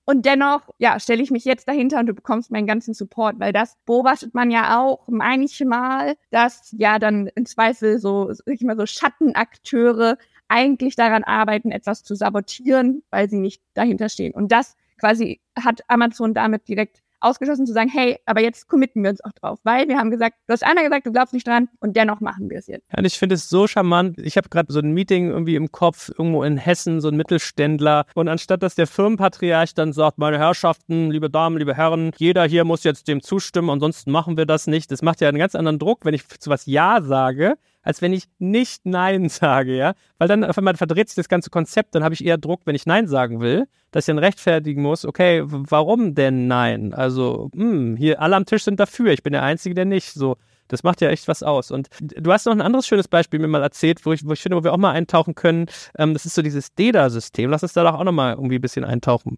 und 0.10 0.25
dennoch, 0.25 0.62
ja, 0.80 1.00
stelle 1.00 1.22
ich 1.22 1.30
mich 1.30 1.46
jetzt 1.46 1.68
dahinter 1.68 2.00
und 2.00 2.08
du 2.08 2.16
bekommst 2.16 2.50
meinen 2.50 2.66
ganzen 2.66 2.96
Support, 2.96 3.39
weil 3.39 3.54
das 3.54 3.78
beobachtet 3.86 4.34
man 4.34 4.50
ja 4.50 4.80
auch 4.80 5.08
manchmal, 5.08 6.16
dass 6.32 6.74
ja 6.75 6.98
dann 6.98 7.28
im 7.36 7.46
Zweifel 7.46 8.00
so, 8.00 8.34
sag 8.34 8.48
ich 8.48 8.62
mal, 8.62 8.75
so 8.75 8.88
Schattenakteure 8.88 10.18
eigentlich 10.48 10.96
daran 10.96 11.24
arbeiten, 11.24 11.70
etwas 11.70 12.01
zu 12.01 12.16
sabotieren, 12.16 13.04
weil 13.12 13.30
sie 13.30 13.38
nicht 13.38 13.62
dahinter 13.75 14.10
stehen. 14.10 14.34
Und 14.34 14.51
das 14.51 14.75
quasi 15.00 15.42
hat 15.56 15.82
Amazon 15.88 16.34
damit 16.34 16.68
direkt 16.68 17.04
ausgeschlossen 17.22 17.66
zu 17.66 17.74
sagen, 17.74 17.90
hey, 17.90 18.18
aber 18.26 18.42
jetzt 18.42 18.68
committen 18.68 19.04
wir 19.04 19.10
uns 19.10 19.24
auch 19.24 19.34
drauf, 19.34 19.60
weil 19.64 19.88
wir 19.88 19.98
haben 19.98 20.12
gesagt, 20.12 20.38
du 20.48 20.54
hast 20.54 20.64
einmal 20.64 20.84
gesagt, 20.84 21.06
du 21.06 21.12
glaubst 21.12 21.34
nicht 21.34 21.48
dran 21.48 21.70
und 21.80 21.96
dennoch 21.96 22.20
machen 22.22 22.50
wir 22.50 22.60
es 22.60 22.68
jetzt. 22.68 22.86
Ja, 22.92 23.00
und 23.00 23.06
ich 23.06 23.18
finde 23.18 23.36
es 23.36 23.50
so 23.50 23.68
charmant. 23.68 24.18
Ich 24.20 24.38
habe 24.38 24.50
gerade 24.50 24.72
so 24.72 24.80
ein 24.80 24.92
Meeting 24.92 25.30
irgendwie 25.30 25.56
im 25.56 25.72
Kopf, 25.72 26.10
irgendwo 26.10 26.44
in 26.44 26.58
Hessen, 26.58 27.02
so 27.02 27.10
ein 27.10 27.18
Mittelständler 27.18 28.06
und 28.16 28.28
anstatt 28.28 28.64
dass 28.64 28.76
der 28.76 28.88
Firmenpatriarch 28.88 29.74
dann 29.74 29.94
sagt, 29.94 30.18
meine 30.18 30.38
Herrschaften, 30.38 31.12
liebe 31.12 31.30
Damen, 31.30 31.58
liebe 31.58 31.76
Herren, 31.76 32.12
jeder 32.18 32.46
hier 32.46 32.66
muss 32.66 32.84
jetzt 32.84 33.08
dem 33.08 33.22
zustimmen, 33.22 33.70
ansonsten 33.70 34.12
machen 34.12 34.38
wir 34.38 34.46
das 34.46 34.68
nicht. 34.68 34.92
Das 34.92 35.02
macht 35.02 35.22
ja 35.22 35.30
einen 35.30 35.40
ganz 35.40 35.56
anderen 35.56 35.80
Druck, 35.80 36.06
wenn 36.06 36.14
ich 36.14 36.28
zu 36.28 36.50
was 36.50 36.66
Ja 36.66 37.02
sage, 37.02 37.56
als 37.82 38.02
wenn 38.02 38.14
ich 38.14 38.26
nicht 38.38 38.86
Nein 38.86 39.30
sage, 39.30 39.76
ja. 39.76 39.94
Weil 40.18 40.28
dann 40.28 40.44
auf 40.44 40.58
einmal 40.58 40.76
verdreht 40.76 41.10
sich 41.10 41.16
das 41.16 41.30
ganze 41.30 41.50
Konzept, 41.50 41.96
dann 41.96 42.04
habe 42.04 42.14
ich 42.14 42.26
eher 42.26 42.38
Druck, 42.38 42.62
wenn 42.66 42.76
ich 42.76 42.86
Nein 42.86 43.08
sagen 43.08 43.40
will, 43.40 43.68
dass 43.92 44.04
ich 44.04 44.14
dann 44.14 44.20
rechtfertigen 44.20 44.82
muss, 44.82 45.06
okay, 45.06 45.44
warum 45.46 46.16
denn 46.16 46.48
Nein? 46.48 46.94
Also, 46.94 47.50
hm, 47.54 47.96
hier 47.96 48.22
alle 48.22 48.36
am 48.36 48.46
Tisch 48.46 48.64
sind 48.64 48.80
dafür, 48.80 49.12
ich 49.12 49.24
bin 49.24 49.34
der 49.34 49.44
Einzige, 49.44 49.76
der 49.76 49.86
nicht. 49.86 50.14
So, 50.14 50.38
das 50.70 50.84
macht 50.84 51.02
ja 51.02 51.10
echt 51.10 51.28
was 51.28 51.44
aus. 51.44 51.72
Und 51.72 51.90
du 52.00 52.32
hast 52.32 52.46
noch 52.46 52.54
ein 52.54 52.62
anderes 52.62 52.88
schönes 52.88 53.08
Beispiel 53.08 53.40
mir 53.40 53.48
mal 53.48 53.64
erzählt, 53.64 54.06
wo 54.06 54.14
ich, 54.14 54.26
wo 54.26 54.34
ich 54.34 54.42
finde, 54.42 54.58
wo 54.58 54.64
wir 54.64 54.74
auch 54.74 54.78
mal 54.78 54.92
eintauchen 54.92 55.36
können. 55.36 55.66
Ähm, 55.98 56.14
das 56.14 56.26
ist 56.26 56.36
so 56.36 56.42
dieses 56.42 56.74
DEDA-System. 56.76 57.50
Lass 57.50 57.64
uns 57.64 57.74
da 57.74 57.84
doch 57.84 57.96
auch 57.96 58.04
noch 58.04 58.12
mal 58.12 58.34
irgendwie 58.34 58.56
ein 58.56 58.62
bisschen 58.62 58.86
eintauchen. 58.86 59.38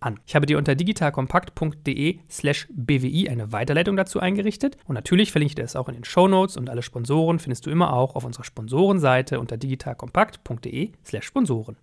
an. 0.00 0.20
Ich 0.26 0.34
habe 0.34 0.46
dir 0.46 0.58
unter 0.58 0.74
digitalkompakt.de 0.74 2.18
slash 2.30 2.68
BWI 2.72 3.28
eine 3.28 3.52
Weiterleitung 3.52 3.96
dazu 3.96 4.20
eingerichtet 4.20 4.76
und 4.86 4.94
natürlich 4.94 5.32
verlinke 5.32 5.50
ich 5.50 5.54
dir 5.56 5.64
es 5.64 5.76
auch 5.76 5.88
in 5.88 5.94
den 5.94 6.04
Show 6.04 6.28
Notes 6.28 6.56
und 6.56 6.70
alle 6.70 6.82
Sponsoren 6.82 7.38
findest 7.38 7.66
du 7.66 7.70
immer 7.70 7.92
auch 7.92 8.14
auf 8.14 8.24
unserer 8.24 8.44
Sponsorenseite 8.44 9.40
unter 9.40 9.56
digitalkompakt.de 9.56 10.92
slash 11.04 11.24
Sponsoren. 11.24 11.76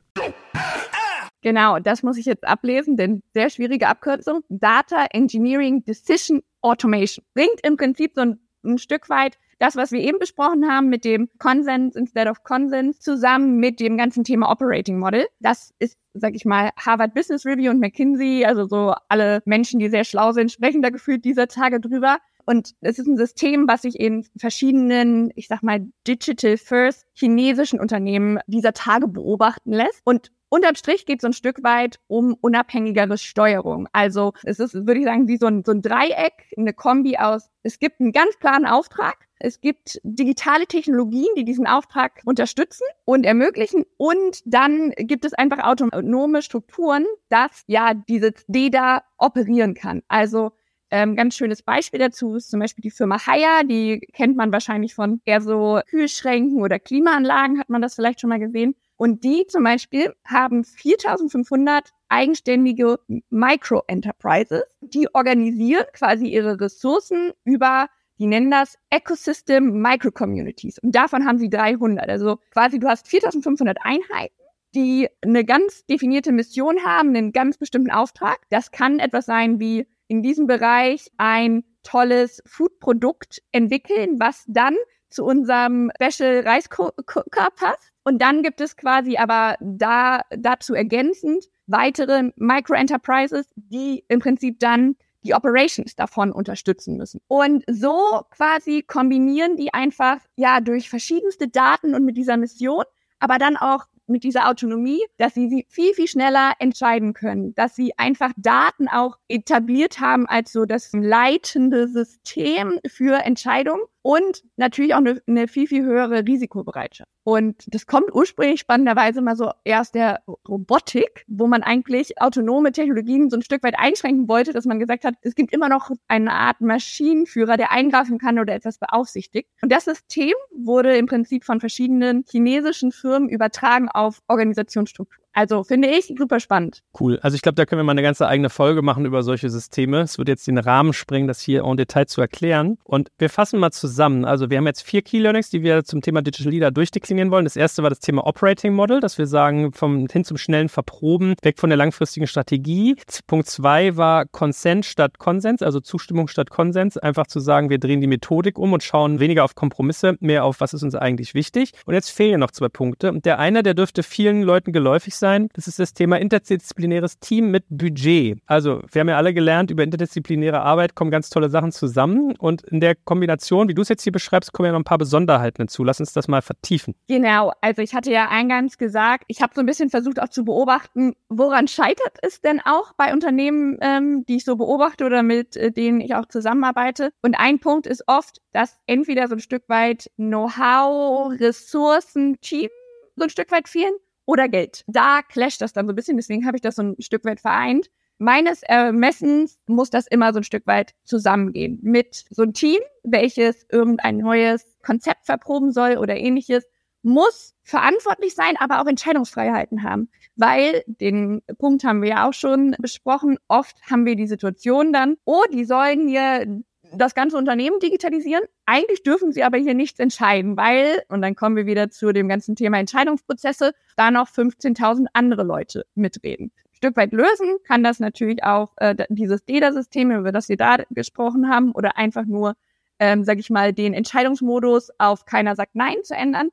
Genau, 1.41 1.79
das 1.79 2.03
muss 2.03 2.17
ich 2.17 2.25
jetzt 2.25 2.45
ablesen, 2.45 2.97
denn 2.97 3.21
sehr 3.33 3.49
schwierige 3.49 3.87
Abkürzung. 3.87 4.41
Data 4.49 5.05
Engineering 5.11 5.83
Decision 5.85 6.41
Automation 6.61 7.23
bringt 7.33 7.61
im 7.63 7.77
Prinzip 7.77 8.11
so 8.15 8.21
ein, 8.21 8.39
ein 8.65 8.77
Stück 8.77 9.09
weit 9.09 9.37
das, 9.59 9.75
was 9.75 9.91
wir 9.91 9.99
eben 9.99 10.19
besprochen 10.19 10.67
haben 10.69 10.87
mit 10.87 11.05
dem 11.05 11.29
Consens 11.37 11.95
instead 11.95 12.27
of 12.27 12.43
Consens 12.43 12.99
zusammen 12.99 13.57
mit 13.57 13.79
dem 13.79 13.97
ganzen 13.97 14.23
Thema 14.23 14.49
Operating 14.49 14.97
Model. 14.97 15.27
Das 15.39 15.73
ist, 15.79 15.97
sag 16.13 16.33
ich 16.35 16.45
mal, 16.45 16.71
Harvard 16.77 17.13
Business 17.13 17.45
Review 17.45 17.69
und 17.69 17.79
McKinsey, 17.79 18.45
also 18.45 18.65
so 18.67 18.95
alle 19.09 19.41
Menschen, 19.45 19.79
die 19.79 19.89
sehr 19.89 20.05
schlau 20.05 20.31
sind, 20.31 20.51
sprechen 20.51 20.81
da 20.81 20.89
gefühlt 20.89 21.25
dieser 21.25 21.47
Tage 21.47 21.79
drüber. 21.79 22.17
Und 22.45 22.73
es 22.81 22.97
ist 22.97 23.05
ein 23.05 23.17
System, 23.17 23.67
was 23.67 23.83
sich 23.83 23.99
in 23.99 24.25
verschiedenen, 24.37 25.31
ich 25.35 25.47
sag 25.47 25.61
mal, 25.61 25.85
Digital 26.07 26.57
First 26.57 27.05
chinesischen 27.13 27.79
Unternehmen 27.79 28.39
dieser 28.47 28.73
Tage 28.73 29.07
beobachten 29.07 29.71
lässt. 29.71 30.01
Und 30.03 30.31
Unterm 30.51 30.73
Strich 30.73 31.05
geht 31.05 31.19
es 31.19 31.21
so 31.21 31.27
ein 31.27 31.33
Stück 31.33 31.63
weit 31.63 31.99
um 32.07 32.35
unabhängigere 32.41 33.19
Steuerung. 33.19 33.87
Also 33.93 34.33
es 34.43 34.59
ist, 34.59 34.73
würde 34.73 34.97
ich 34.97 35.05
sagen, 35.05 35.27
wie 35.27 35.37
so 35.37 35.45
ein, 35.45 35.63
so 35.63 35.71
ein 35.71 35.83
Dreieck, 35.83 36.33
eine 36.57 36.73
Kombi 36.73 37.17
aus, 37.17 37.51
es 37.61 37.77
gibt 37.77 38.01
einen 38.01 38.11
ganz 38.11 38.39
klaren 38.39 38.65
Auftrag, 38.65 39.27
es 39.39 39.61
gibt 39.61 39.99
digitale 40.03 40.67
Technologien, 40.67 41.29
die 41.37 41.45
diesen 41.45 41.65
Auftrag 41.65 42.21
unterstützen 42.25 42.83
und 43.05 43.25
ermöglichen. 43.25 43.85
Und 43.97 44.41
dann 44.45 44.91
gibt 44.97 45.25
es 45.25 45.33
einfach 45.33 45.59
autonome 45.59 46.41
Strukturen, 46.41 47.05
dass 47.29 47.63
ja 47.67 47.93
dieses 47.93 48.33
DEDA 48.47 49.03
operieren 49.17 49.73
kann. 49.73 50.03
Also 50.09 50.51
ähm, 50.91 51.15
ganz 51.15 51.35
schönes 51.35 51.61
Beispiel 51.61 51.99
dazu 51.99 52.35
ist 52.35 52.49
zum 52.49 52.59
Beispiel 52.59 52.81
die 52.81 52.91
Firma 52.91 53.25
Haier, 53.25 53.63
die 53.63 53.99
kennt 54.13 54.35
man 54.35 54.51
wahrscheinlich 54.51 54.95
von 54.95 55.21
eher 55.23 55.41
so 55.41 55.79
Kühlschränken 55.87 56.61
oder 56.61 56.79
Klimaanlagen, 56.79 57.59
hat 57.59 57.69
man 57.69 57.81
das 57.81 57.95
vielleicht 57.95 58.21
schon 58.21 58.29
mal 58.29 58.39
gesehen. 58.39 58.75
Und 58.97 59.23
die 59.23 59.45
zum 59.47 59.63
Beispiel 59.63 60.13
haben 60.25 60.65
4500 60.65 61.91
eigenständige 62.09 62.99
Micro-Enterprises, 63.29 64.63
die 64.81 65.07
organisieren 65.13 65.85
quasi 65.93 66.27
ihre 66.27 66.59
Ressourcen 66.59 67.31
über, 67.45 67.87
die 68.19 68.27
nennen 68.27 68.51
das 68.51 68.77
Ecosystem 68.89 69.81
Micro-Communities. 69.81 70.79
Und 70.79 70.93
davon 70.93 71.25
haben 71.25 71.37
sie 71.37 71.49
300. 71.49 72.09
Also 72.09 72.37
quasi 72.51 72.79
du 72.79 72.87
hast 72.87 73.07
4500 73.07 73.77
Einheiten 73.81 74.35
die 74.75 75.07
eine 75.21 75.45
ganz 75.45 75.85
definierte 75.85 76.31
Mission 76.31 76.83
haben, 76.85 77.15
einen 77.15 77.31
ganz 77.31 77.57
bestimmten 77.57 77.91
Auftrag. 77.91 78.37
Das 78.49 78.71
kann 78.71 78.99
etwas 78.99 79.25
sein 79.25 79.59
wie 79.59 79.87
in 80.07 80.21
diesem 80.21 80.47
Bereich 80.47 81.11
ein 81.17 81.63
tolles 81.83 82.41
Foodprodukt 82.45 83.41
entwickeln, 83.51 84.19
was 84.19 84.43
dann 84.47 84.75
zu 85.09 85.25
unserem 85.25 85.91
Special 85.95 86.41
Reiscooker 86.41 87.47
passt. 87.55 87.91
Und 88.03 88.21
dann 88.21 88.43
gibt 88.43 88.61
es 88.61 88.75
quasi 88.75 89.17
aber 89.17 89.55
da 89.59 90.21
dazu 90.29 90.73
ergänzend 90.73 91.45
weitere 91.67 92.31
Micro-Enterprises, 92.35 93.47
die 93.55 94.03
im 94.07 94.19
Prinzip 94.19 94.59
dann 94.59 94.95
die 95.23 95.33
Operations 95.33 95.95
davon 95.95 96.31
unterstützen 96.31 96.97
müssen. 96.97 97.21
Und 97.27 97.63
so 97.69 98.21
quasi 98.31 98.83
kombinieren 98.83 99.57
die 99.57 99.73
einfach 99.73 100.17
ja 100.35 100.61
durch 100.61 100.89
verschiedenste 100.89 101.47
Daten 101.47 101.93
und 101.93 102.05
mit 102.05 102.17
dieser 102.17 102.37
Mission, 102.37 102.83
aber 103.19 103.37
dann 103.37 103.57
auch 103.57 103.85
mit 104.09 104.23
dieser 104.23 104.49
Autonomie, 104.49 105.01
dass 105.17 105.35
sie, 105.35 105.65
viel, 105.69 105.93
viel 105.93 106.07
schneller 106.07 106.53
entscheiden 106.59 107.13
können, 107.13 107.53
dass 107.55 107.75
sie 107.75 107.97
einfach 107.97 108.31
Daten 108.35 108.87
auch 108.87 109.17
etabliert 109.27 109.99
haben 109.99 110.25
als 110.25 110.51
so 110.51 110.65
das 110.65 110.91
leitende 110.93 111.87
System 111.87 112.79
für 112.87 113.23
Entscheidungen 113.23 113.83
und 114.01 114.43
natürlich 114.55 114.93
auch 114.93 114.99
eine, 114.99 115.21
eine 115.27 115.47
viel, 115.47 115.67
viel 115.67 115.83
höhere 115.83 116.25
Risikobereitschaft. 116.25 117.09
Und 117.23 117.63
das 117.67 117.85
kommt 117.85 118.13
ursprünglich 118.13 118.61
spannenderweise 118.61 119.21
mal 119.21 119.35
so 119.35 119.51
erst 119.63 119.93
der 119.93 120.23
Robotik, 120.47 121.25
wo 121.27 121.47
man 121.47 121.63
eigentlich 121.63 122.19
autonome 122.21 122.71
Technologien 122.71 123.29
so 123.29 123.37
ein 123.37 123.41
Stück 123.41 123.61
weit 123.61 123.77
einschränken 123.77 124.27
wollte, 124.27 124.53
dass 124.53 124.65
man 124.65 124.79
gesagt 124.79 125.03
hat, 125.03 125.15
es 125.21 125.35
gibt 125.35 125.53
immer 125.53 125.69
noch 125.69 125.91
eine 126.07 126.31
Art 126.31 126.61
Maschinenführer, 126.61 127.57
der 127.57 127.71
eingreifen 127.71 128.17
kann 128.17 128.39
oder 128.39 128.53
etwas 128.55 128.79
beaufsichtigt. 128.79 129.49
Und 129.61 129.71
das 129.71 129.85
System 129.85 130.33
wurde 130.51 130.95
im 130.97 131.05
Prinzip 131.05 131.43
von 131.43 131.59
verschiedenen 131.59 132.23
chinesischen 132.27 132.91
Firmen 132.91 133.29
übertragen 133.29 133.89
auf 133.89 134.21
Organisationsstruktur. 134.27 135.18
Also 135.33 135.63
finde 135.63 135.87
ich 135.89 136.13
super 136.17 136.39
spannend. 136.39 136.81
Cool. 136.99 137.19
Also 137.21 137.35
ich 137.35 137.41
glaube, 137.41 137.55
da 137.55 137.65
können 137.65 137.79
wir 137.79 137.83
mal 137.83 137.91
eine 137.91 138.01
ganze 138.01 138.27
eigene 138.27 138.49
Folge 138.49 138.81
machen 138.81 139.05
über 139.05 139.21
solche 139.21 139.49
Systeme. 139.49 140.01
Es 140.01 140.17
wird 140.17 140.27
jetzt 140.27 140.47
den 140.47 140.57
Rahmen 140.57 140.91
sprengen, 140.91 141.27
das 141.27 141.39
hier 141.39 141.63
en 141.63 141.77
Detail 141.77 142.07
zu 142.07 142.19
erklären. 142.19 142.77
Und 142.83 143.09
wir 143.19 143.29
fassen 143.29 143.59
mal 143.59 143.71
zusammen. 143.71 144.25
Also 144.25 144.49
wir 144.49 144.57
haben 144.57 144.65
jetzt 144.65 144.81
vier 144.81 145.01
Key 145.01 145.19
Learnings, 145.19 145.49
die 145.49 145.61
wir 145.61 145.83
zum 145.83 146.01
Thema 146.01 146.21
Digital 146.21 146.51
Leader 146.51 146.71
durchdeklinieren 146.71 147.31
wollen. 147.31 147.45
Das 147.45 147.55
erste 147.55 147.83
war 147.83 147.89
das 147.89 147.99
Thema 147.99 148.25
Operating 148.25 148.73
Model, 148.73 148.99
dass 148.99 149.17
wir 149.17 149.27
sagen, 149.27 149.71
vom 149.71 150.07
hin 150.07 150.23
zum 150.23 150.37
schnellen 150.37 150.67
Verproben, 150.67 151.35
weg 151.43 151.59
von 151.59 151.69
der 151.69 151.77
langfristigen 151.77 152.27
Strategie. 152.27 152.95
Punkt 153.27 153.47
zwei 153.47 153.95
war 153.95 154.25
Consent 154.25 154.85
statt 154.85 155.19
Konsens, 155.19 155.61
also 155.61 155.79
Zustimmung 155.79 156.27
statt 156.27 156.49
Konsens. 156.49 156.97
Einfach 156.97 157.27
zu 157.27 157.39
sagen, 157.39 157.69
wir 157.69 157.77
drehen 157.77 158.01
die 158.01 158.07
Methodik 158.07 158.57
um 158.57 158.73
und 158.73 158.83
schauen 158.83 159.19
weniger 159.19 159.43
auf 159.43 159.53
Kompromisse, 159.53 160.17
mehr 160.19 160.43
auf, 160.43 160.59
was 160.59 160.73
ist 160.73 160.83
uns 160.83 160.95
eigentlich 160.95 161.35
wichtig. 161.35 161.73
Und 161.85 161.93
jetzt 161.93 162.09
fehlen 162.09 162.39
noch 162.39 162.51
zwei 162.51 162.69
Punkte. 162.69 163.09
Und 163.11 163.25
der 163.25 163.37
eine, 163.37 163.61
der 163.61 163.75
dürfte 163.75 164.01
vielen 164.01 164.41
Leuten 164.41 164.73
geläufig 164.73 165.18
sein. 165.19 165.49
Das 165.53 165.67
ist 165.67 165.79
das 165.79 165.93
Thema 165.93 166.19
interdisziplinäres 166.19 167.19
Team 167.19 167.51
mit 167.51 167.65
Budget. 167.69 168.39
Also, 168.45 168.81
wir 168.91 169.01
haben 169.01 169.09
ja 169.09 169.17
alle 169.17 169.33
gelernt, 169.33 169.71
über 169.71 169.83
interdisziplinäre 169.83 170.61
Arbeit 170.61 170.95
kommen 170.95 171.11
ganz 171.11 171.29
tolle 171.29 171.49
Sachen 171.49 171.71
zusammen. 171.71 172.35
Und 172.37 172.63
in 172.63 172.79
der 172.79 172.95
Kombination, 172.95 173.67
wie 173.67 173.73
du 173.73 173.81
es 173.81 173.89
jetzt 173.89 174.03
hier 174.03 174.11
beschreibst, 174.11 174.53
kommen 174.53 174.67
ja 174.67 174.71
noch 174.71 174.79
ein 174.79 174.85
paar 174.85 174.97
Besonderheiten 174.97 175.61
hinzu. 175.61 175.83
Lass 175.83 175.99
uns 175.99 176.13
das 176.13 176.27
mal 176.27 176.41
vertiefen. 176.41 176.95
Genau. 177.07 177.51
Also, 177.61 177.81
ich 177.81 177.93
hatte 177.93 178.11
ja 178.11 178.29
eingangs 178.29 178.77
gesagt, 178.77 179.25
ich 179.27 179.41
habe 179.41 179.53
so 179.53 179.61
ein 179.61 179.65
bisschen 179.65 179.89
versucht 179.89 180.21
auch 180.21 180.29
zu 180.29 180.43
beobachten, 180.45 181.13
woran 181.29 181.67
scheitert 181.67 182.17
es 182.21 182.41
denn 182.41 182.61
auch 182.63 182.93
bei 182.93 183.13
Unternehmen, 183.13 183.77
ähm, 183.81 184.25
die 184.27 184.37
ich 184.37 184.45
so 184.45 184.55
beobachte 184.55 185.05
oder 185.05 185.23
mit 185.23 185.55
äh, 185.55 185.71
denen 185.71 186.01
ich 186.01 186.15
auch 186.15 186.25
zusammenarbeite. 186.25 187.11
Und 187.21 187.35
ein 187.39 187.59
Punkt 187.59 187.87
ist 187.87 188.03
oft, 188.07 188.41
dass 188.51 188.79
entweder 188.87 189.27
so 189.27 189.35
ein 189.35 189.39
Stück 189.39 189.63
weit 189.67 190.09
Know-how, 190.15 191.31
Ressourcen, 191.39 192.39
Team 192.41 192.69
so 193.15 193.23
ein 193.25 193.29
Stück 193.29 193.51
weit 193.51 193.67
fehlen 193.67 193.93
oder 194.29 194.47
Geld. 194.47 194.83
Da 194.85 195.21
clasht 195.23 195.59
das 195.59 195.73
dann 195.73 195.87
so 195.87 195.93
ein 195.93 195.95
bisschen, 195.95 196.15
deswegen 196.15 196.45
habe 196.45 196.55
ich 196.55 196.61
das 196.61 196.75
so 196.75 196.83
ein 196.83 196.95
Stück 196.99 197.25
weit 197.25 197.39
vereint. 197.39 197.89
Meines 198.19 198.61
Ermessens 198.61 199.57
muss 199.65 199.89
das 199.89 200.05
immer 200.05 200.33
so 200.33 200.39
ein 200.39 200.43
Stück 200.43 200.67
weit 200.67 200.93
zusammengehen 201.03 201.79
mit 201.81 202.25
so 202.29 202.43
einem 202.43 202.53
Team, 202.53 202.79
welches 203.03 203.65
irgendein 203.71 204.17
neues 204.17 204.77
Konzept 204.85 205.25
verproben 205.25 205.71
soll 205.71 205.97
oder 205.97 206.15
ähnliches, 206.15 206.63
muss 207.01 207.55
verantwortlich 207.63 208.35
sein, 208.35 208.55
aber 208.59 208.81
auch 208.81 208.85
Entscheidungsfreiheiten 208.85 209.81
haben. 209.81 210.09
Weil, 210.35 210.83
den 210.85 211.41
Punkt 211.57 211.83
haben 211.83 212.03
wir 212.03 212.09
ja 212.09 212.27
auch 212.27 212.33
schon 212.33 212.75
besprochen, 212.77 213.37
oft 213.47 213.81
haben 213.89 214.05
wir 214.05 214.15
die 214.15 214.27
Situation 214.27 214.93
dann, 214.93 215.15
oh, 215.25 215.43
die 215.51 215.65
sollen 215.65 216.07
hier 216.07 216.61
das 216.93 217.15
ganze 217.15 217.37
Unternehmen 217.37 217.79
digitalisieren. 217.79 218.43
Eigentlich 218.65 219.03
dürfen 219.03 219.31
sie 219.31 219.43
aber 219.43 219.57
hier 219.57 219.73
nichts 219.73 219.99
entscheiden, 219.99 220.57
weil, 220.57 221.01
und 221.09 221.21
dann 221.21 221.35
kommen 221.35 221.55
wir 221.55 221.65
wieder 221.65 221.89
zu 221.89 222.11
dem 222.11 222.27
ganzen 222.27 222.55
Thema 222.55 222.79
Entscheidungsprozesse, 222.79 223.73
da 223.95 224.11
noch 224.11 224.29
15.000 224.29 225.07
andere 225.13 225.43
Leute 225.43 225.85
mitreden. 225.95 226.51
Ein 226.65 226.75
Stück 226.75 226.97
weit 226.97 227.11
lösen 227.11 227.57
kann 227.65 227.83
das 227.83 227.99
natürlich 227.99 228.43
auch 228.43 228.73
äh, 228.77 228.95
dieses 229.09 229.45
DEDA-System, 229.45 230.11
über 230.11 230.31
das 230.31 230.49
wir 230.49 230.57
da 230.57 230.77
gesprochen 230.89 231.49
haben, 231.49 231.71
oder 231.71 231.97
einfach 231.97 232.25
nur, 232.25 232.55
ähm, 232.99 233.23
sage 233.23 233.39
ich 233.39 233.49
mal, 233.49 233.73
den 233.73 233.93
Entscheidungsmodus 233.93 234.91
auf 234.97 235.25
keiner 235.25 235.55
sagt 235.55 235.75
Nein 235.75 235.97
zu 236.03 236.15
ändern. 236.15 236.49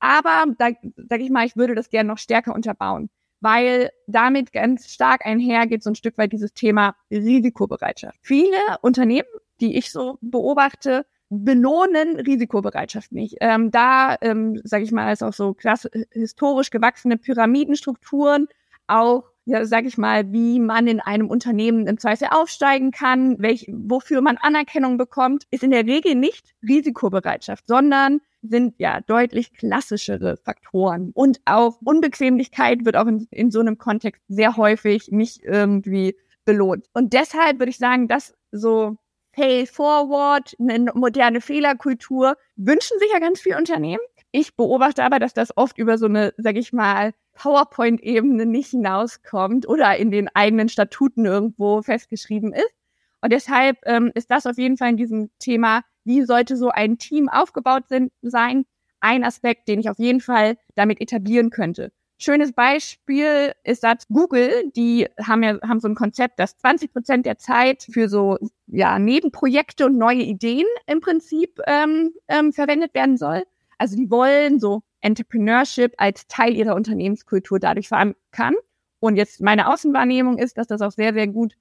Aber 0.00 0.44
da 0.58 0.70
sage 0.96 1.22
ich 1.22 1.30
mal, 1.30 1.46
ich 1.46 1.56
würde 1.56 1.74
das 1.74 1.90
gerne 1.90 2.08
noch 2.08 2.18
stärker 2.18 2.54
unterbauen 2.54 3.10
weil 3.40 3.90
damit 4.06 4.52
ganz 4.52 4.90
stark 4.90 5.24
einhergeht 5.24 5.82
so 5.82 5.90
ein 5.90 5.94
Stück 5.94 6.18
weit 6.18 6.32
dieses 6.32 6.52
Thema 6.54 6.96
Risikobereitschaft. 7.10 8.18
Viele 8.22 8.56
Unternehmen 8.82 9.28
die 9.60 9.76
ich 9.76 9.92
so 9.92 10.18
beobachte, 10.20 11.06
belohnen 11.30 12.18
Risikobereitschaft 12.18 13.12
nicht. 13.12 13.36
Ähm, 13.40 13.70
da, 13.70 14.16
ähm, 14.20 14.60
sage 14.64 14.84
ich 14.84 14.92
mal, 14.92 15.12
ist 15.12 15.22
auch 15.22 15.32
so 15.32 15.52
klasse, 15.54 15.90
historisch 16.10 16.70
gewachsene 16.70 17.18
Pyramidenstrukturen 17.18 18.48
auch 18.86 19.24
ja, 19.48 19.64
sag 19.64 19.86
ich 19.86 19.96
mal, 19.96 20.30
wie 20.30 20.60
man 20.60 20.86
in 20.86 21.00
einem 21.00 21.30
Unternehmen 21.30 21.86
im 21.86 21.96
Zweifel 21.96 22.28
aufsteigen 22.30 22.90
kann, 22.90 23.38
welch, 23.38 23.66
wofür 23.72 24.20
man 24.20 24.36
Anerkennung 24.36 24.98
bekommt, 24.98 25.44
ist 25.50 25.62
in 25.62 25.70
der 25.70 25.86
Regel 25.86 26.16
nicht 26.16 26.54
Risikobereitschaft, 26.68 27.66
sondern 27.66 28.20
sind 28.42 28.74
ja 28.76 29.00
deutlich 29.00 29.54
klassischere 29.54 30.36
Faktoren. 30.36 31.12
Und 31.14 31.40
auch 31.46 31.78
Unbequemlichkeit 31.82 32.84
wird 32.84 32.96
auch 32.96 33.06
in, 33.06 33.26
in 33.30 33.50
so 33.50 33.60
einem 33.60 33.78
Kontext 33.78 34.22
sehr 34.28 34.58
häufig 34.58 35.08
nicht 35.10 35.42
irgendwie 35.42 36.14
belohnt. 36.44 36.84
Und 36.92 37.14
deshalb 37.14 37.58
würde 37.58 37.70
ich 37.70 37.78
sagen, 37.78 38.06
dass 38.06 38.34
so 38.52 38.98
Pay 39.38 39.66
Forward, 39.66 40.56
eine 40.58 40.90
moderne 40.94 41.40
Fehlerkultur 41.40 42.36
wünschen 42.56 42.98
sich 42.98 43.08
ja 43.12 43.20
ganz 43.20 43.40
viele 43.40 43.56
Unternehmen. 43.56 44.02
Ich 44.32 44.56
beobachte 44.56 45.04
aber, 45.04 45.20
dass 45.20 45.32
das 45.32 45.56
oft 45.56 45.78
über 45.78 45.96
so 45.96 46.06
eine, 46.06 46.34
sag 46.38 46.56
ich 46.56 46.72
mal, 46.72 47.12
PowerPoint-Ebene 47.34 48.46
nicht 48.46 48.70
hinauskommt 48.70 49.68
oder 49.68 49.96
in 49.96 50.10
den 50.10 50.28
eigenen 50.34 50.68
Statuten 50.68 51.24
irgendwo 51.24 51.82
festgeschrieben 51.82 52.52
ist. 52.52 52.74
Und 53.20 53.32
deshalb 53.32 53.78
ähm, 53.84 54.10
ist 54.16 54.28
das 54.28 54.44
auf 54.44 54.58
jeden 54.58 54.76
Fall 54.76 54.90
in 54.90 54.96
diesem 54.96 55.30
Thema, 55.38 55.82
wie 56.02 56.22
sollte 56.22 56.56
so 56.56 56.70
ein 56.70 56.98
Team 56.98 57.28
aufgebaut 57.28 57.84
sein, 58.22 58.66
ein 58.98 59.22
Aspekt, 59.22 59.68
den 59.68 59.78
ich 59.78 59.88
auf 59.88 60.00
jeden 60.00 60.20
Fall 60.20 60.56
damit 60.74 61.00
etablieren 61.00 61.50
könnte. 61.50 61.92
Schönes 62.20 62.52
Beispiel 62.52 63.52
ist 63.62 63.84
das 63.84 64.08
Google, 64.08 64.72
die 64.74 65.06
haben 65.24 65.44
ja 65.44 65.60
haben 65.62 65.78
so 65.78 65.86
ein 65.86 65.94
Konzept, 65.94 66.40
dass 66.40 66.58
20 66.58 66.92
Prozent 66.92 67.26
der 67.26 67.38
Zeit 67.38 67.86
für 67.88 68.08
so 68.08 68.38
ja 68.66 68.98
Nebenprojekte 68.98 69.86
und 69.86 69.98
neue 69.98 70.22
Ideen 70.22 70.66
im 70.86 70.98
Prinzip 71.00 71.60
ähm, 71.68 72.12
ähm, 72.26 72.52
verwendet 72.52 72.92
werden 72.94 73.16
soll. 73.16 73.44
Also 73.78 73.96
die 73.96 74.10
wollen 74.10 74.58
so 74.58 74.82
Entrepreneurship 75.00 75.94
als 75.96 76.26
Teil 76.26 76.56
ihrer 76.56 76.74
Unternehmenskultur 76.74 77.60
dadurch 77.60 77.86
verankern. 77.86 78.54
Und 78.98 79.14
jetzt 79.14 79.40
meine 79.40 79.72
Außenwahrnehmung 79.72 80.38
ist, 80.38 80.58
dass 80.58 80.66
das 80.66 80.82
auch 80.82 80.90
sehr 80.90 81.14
sehr 81.14 81.28
gut 81.28 81.54